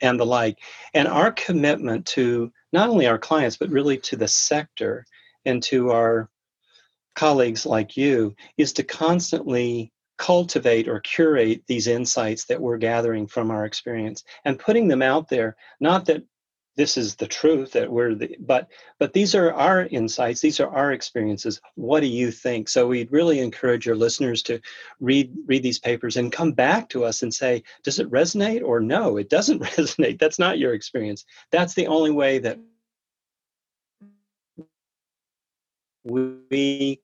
and 0.00 0.18
the 0.18 0.24
like. 0.24 0.56
And 0.94 1.08
our 1.08 1.30
commitment 1.30 2.06
to 2.06 2.50
not 2.72 2.88
only 2.88 3.06
our 3.06 3.18
clients, 3.18 3.58
but 3.58 3.68
really 3.68 3.98
to 3.98 4.16
the 4.16 4.28
sector 4.28 5.04
and 5.44 5.62
to 5.64 5.90
our 5.90 6.30
colleagues 7.14 7.64
like 7.66 7.96
you 7.96 8.34
is 8.56 8.72
to 8.74 8.82
constantly 8.82 9.92
cultivate 10.16 10.88
or 10.88 11.00
curate 11.00 11.62
these 11.66 11.86
insights 11.86 12.44
that 12.44 12.60
we're 12.60 12.78
gathering 12.78 13.26
from 13.26 13.50
our 13.50 13.64
experience 13.64 14.24
and 14.44 14.58
putting 14.58 14.88
them 14.88 15.02
out 15.02 15.28
there. 15.28 15.56
Not 15.80 16.06
that 16.06 16.22
this 16.76 16.96
is 16.96 17.14
the 17.14 17.26
truth 17.26 17.72
that 17.72 17.90
we're 17.90 18.14
the 18.14 18.36
but 18.40 18.68
but 18.98 19.12
these 19.12 19.34
are 19.34 19.52
our 19.52 19.86
insights 19.86 20.40
these 20.40 20.58
are 20.60 20.68
our 20.70 20.92
experiences. 20.92 21.60
What 21.76 22.00
do 22.00 22.06
you 22.06 22.30
think? 22.30 22.68
So 22.68 22.88
we'd 22.88 23.12
really 23.12 23.38
encourage 23.38 23.86
your 23.86 23.96
listeners 23.96 24.42
to 24.44 24.60
read 25.00 25.32
read 25.46 25.62
these 25.62 25.78
papers 25.78 26.16
and 26.16 26.32
come 26.32 26.52
back 26.52 26.88
to 26.90 27.04
us 27.04 27.22
and 27.22 27.32
say 27.32 27.62
does 27.84 27.98
it 27.98 28.10
resonate 28.10 28.62
or 28.64 28.80
no? 28.80 29.16
It 29.16 29.30
doesn't 29.30 29.62
resonate. 29.62 30.18
That's 30.18 30.38
not 30.38 30.58
your 30.58 30.74
experience. 30.74 31.24
That's 31.50 31.74
the 31.74 31.86
only 31.86 32.10
way 32.10 32.38
that 32.38 32.58
we 36.04 37.00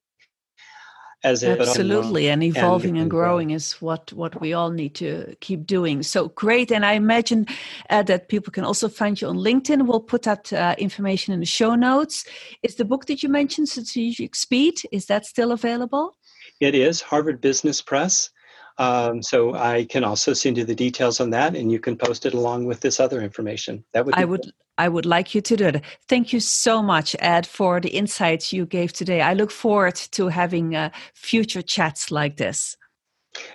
as 1.23 1.45
absolutely 1.45 2.29
and 2.31 2.43
evolving 2.43 2.91
and, 2.91 3.03
and 3.03 3.11
growing 3.11 3.51
is 3.51 3.73
what 3.75 4.13
what 4.13 4.41
we 4.41 4.53
all 4.53 4.71
need 4.71 4.95
to 4.95 5.35
keep 5.41 5.67
doing. 5.67 6.03
So 6.03 6.29
great 6.29 6.73
and 6.73 6.85
i 6.85 6.93
imagine 6.93 7.47
uh, 7.91 8.03
that 8.05 8.29
people 8.29 8.53
can 8.53 8.65
also 8.65 8.89
find 8.89 9.21
you 9.21 9.29
on 9.29 9.37
linkedin. 9.37 9.87
We'll 9.87 10.01
put 10.01 10.23
that 10.23 10.53
uh, 10.53 10.75
information 10.79 11.35
in 11.35 11.41
the 11.41 11.47
show 11.47 11.75
notes. 11.75 12.25
Is 12.63 12.77
the 12.77 12.85
book 12.85 13.07
that 13.07 13.23
you 13.23 13.29
mentioned 13.29 13.69
strategic 13.69 14.35
speed 14.35 14.81
is 14.93 15.07
that 15.07 15.27
still 15.27 15.53
available? 15.53 16.17
It 16.61 16.75
is 16.75 17.01
harvard 17.01 17.41
business 17.41 17.83
press. 17.83 18.31
Um, 18.79 19.23
so 19.23 19.55
I 19.55 19.85
can 19.85 20.05
also 20.05 20.33
send 20.33 20.57
you 20.57 20.65
the 20.65 20.75
details 20.75 21.21
on 21.21 21.29
that, 21.31 21.55
and 21.55 21.71
you 21.71 21.79
can 21.79 21.97
post 21.97 22.25
it 22.25 22.33
along 22.33 22.65
with 22.65 22.81
this 22.81 22.99
other 22.99 23.21
information. 23.21 23.85
That 23.93 24.07
would 24.07 24.15
I 24.15 24.25
would 24.25 24.45
cool. 24.45 24.53
I 24.81 24.89
would 24.89 25.05
like 25.05 25.35
you 25.35 25.43
to 25.43 25.57
do 25.57 25.67
it. 25.67 25.83
Thank 26.09 26.33
you 26.33 26.41
so 26.41 26.83
much, 26.83 27.15
Ed, 27.19 27.47
for 27.47 27.81
the 27.81 27.91
insights 27.91 28.51
you 28.51 28.65
gave 28.65 28.95
today. 28.95 29.21
I 29.21 29.35
look 29.35 29.51
forward 29.51 29.97
to 30.13 30.29
having 30.29 30.75
uh, 30.75 30.89
future 31.13 31.61
chats 31.61 32.11
like 32.11 32.39
this. 32.39 32.79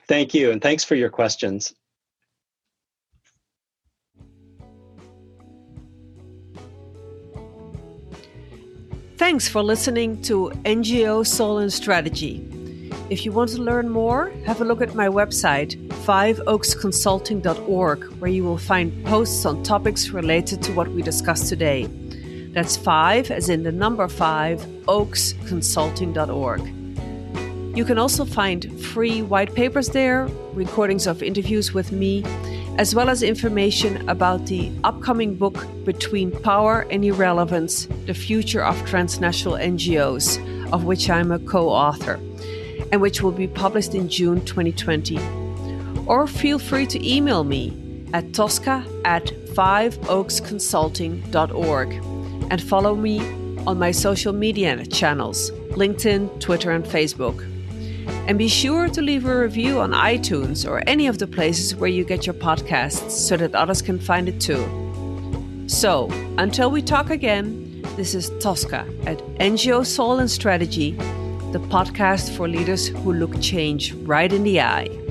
Thank 0.08 0.36
you, 0.36 0.52
and 0.52 0.62
thanks 0.62 0.84
for 0.84 0.94
your 0.94 1.10
questions. 1.10 1.74
Thanks 9.18 9.48
for 9.48 9.64
listening 9.64 10.22
to 10.24 10.52
NGO 10.64 11.26
Soul 11.26 11.58
and 11.58 11.74
Strategy. 11.74 12.55
If 13.08 13.24
you 13.24 13.32
want 13.32 13.52
to 13.52 13.62
learn 13.62 13.90
more, 13.90 14.34
have 14.48 14.62
a 14.62 14.66
look 14.66 14.82
at 14.82 14.96
my 14.96 15.08
website, 15.08 15.78
fiveoaksconsulting.org, 16.08 18.04
where 18.20 18.32
you 18.32 18.44
will 18.44 18.58
find 18.58 19.06
posts 19.06 19.46
on 19.46 19.62
topics 19.62 20.10
related 20.10 20.64
to 20.64 20.74
what 20.74 20.88
we 20.88 21.04
discussed 21.04 21.48
today. 21.48 21.86
That's 22.54 22.76
five, 22.76 23.30
as 23.30 23.48
in 23.48 23.62
the 23.62 23.72
number 23.72 24.08
five, 24.08 24.60
oaksconsulting.org. 24.88 27.78
You 27.78 27.86
can 27.86 28.00
also 28.00 28.26
find 28.26 28.82
free 28.82 29.22
white 29.22 29.54
papers 29.54 29.90
there, 29.90 30.26
recordings 30.54 31.06
of 31.06 31.22
interviews 31.22 31.76
with 31.76 31.92
me, 31.92 32.24
as 32.80 32.96
well 32.96 33.10
as 33.10 33.22
information 33.22 34.10
about 34.10 34.48
the 34.48 34.72
upcoming 34.84 35.36
book 35.36 35.68
Between 35.84 36.32
Power 36.32 36.88
and 36.90 37.06
Irrelevance 37.06 37.88
The 38.08 38.16
Future 38.16 38.64
of 38.64 38.84
Transnational 38.88 39.58
NGOs, 39.58 40.40
of 40.72 40.86
which 40.86 41.08
I'm 41.08 41.32
a 41.32 41.38
co 41.38 41.70
author, 41.70 42.20
and 42.96 43.02
which 43.02 43.22
will 43.22 43.34
be 43.34 43.46
published 43.46 43.94
in 43.94 44.08
June 44.08 44.40
2020. 44.46 45.20
Or 46.06 46.26
feel 46.28 46.58
free 46.58 46.86
to 46.86 47.06
email 47.06 47.44
me 47.44 47.74
at 48.14 48.34
tosca 48.34 48.86
at 49.04 49.26
fiveoaksconsulting.org 49.54 51.90
and 52.52 52.62
follow 52.62 52.96
me 52.96 53.20
on 53.68 53.78
my 53.78 53.92
social 53.92 54.32
media 54.32 54.86
channels 54.86 55.52
LinkedIn, 55.82 56.40
Twitter, 56.40 56.72
and 56.72 56.86
Facebook. 56.86 57.44
And 58.30 58.38
be 58.38 58.48
sure 58.48 58.88
to 58.88 59.02
leave 59.02 59.26
a 59.26 59.38
review 59.38 59.82
on 59.82 59.92
iTunes 59.92 60.66
or 60.66 60.82
any 60.88 61.08
of 61.08 61.18
the 61.18 61.28
places 61.28 61.76
where 61.76 61.90
you 61.90 62.06
get 62.06 62.26
your 62.26 62.36
podcasts 62.36 63.12
so 63.12 63.36
that 63.36 63.54
others 63.56 63.82
can 63.82 64.00
find 64.00 64.30
it 64.30 64.40
too. 64.40 64.64
So, 65.68 66.08
until 66.38 66.72
we 66.72 66.82
talk 66.82 67.10
again, 67.10 67.82
this 67.98 68.16
is 68.16 68.32
Tosca 68.40 68.88
at 69.06 69.18
NGO 69.40 69.86
Soul 69.86 70.20
and 70.20 70.32
Strategy, 70.32 70.98
the 71.56 71.68
podcast 71.70 72.36
for 72.36 72.50
leaders 72.50 72.88
who 72.88 73.14
look 73.14 73.40
change 73.40 73.94
right 74.04 74.34
in 74.34 74.44
the 74.44 74.60
eye. 74.60 75.05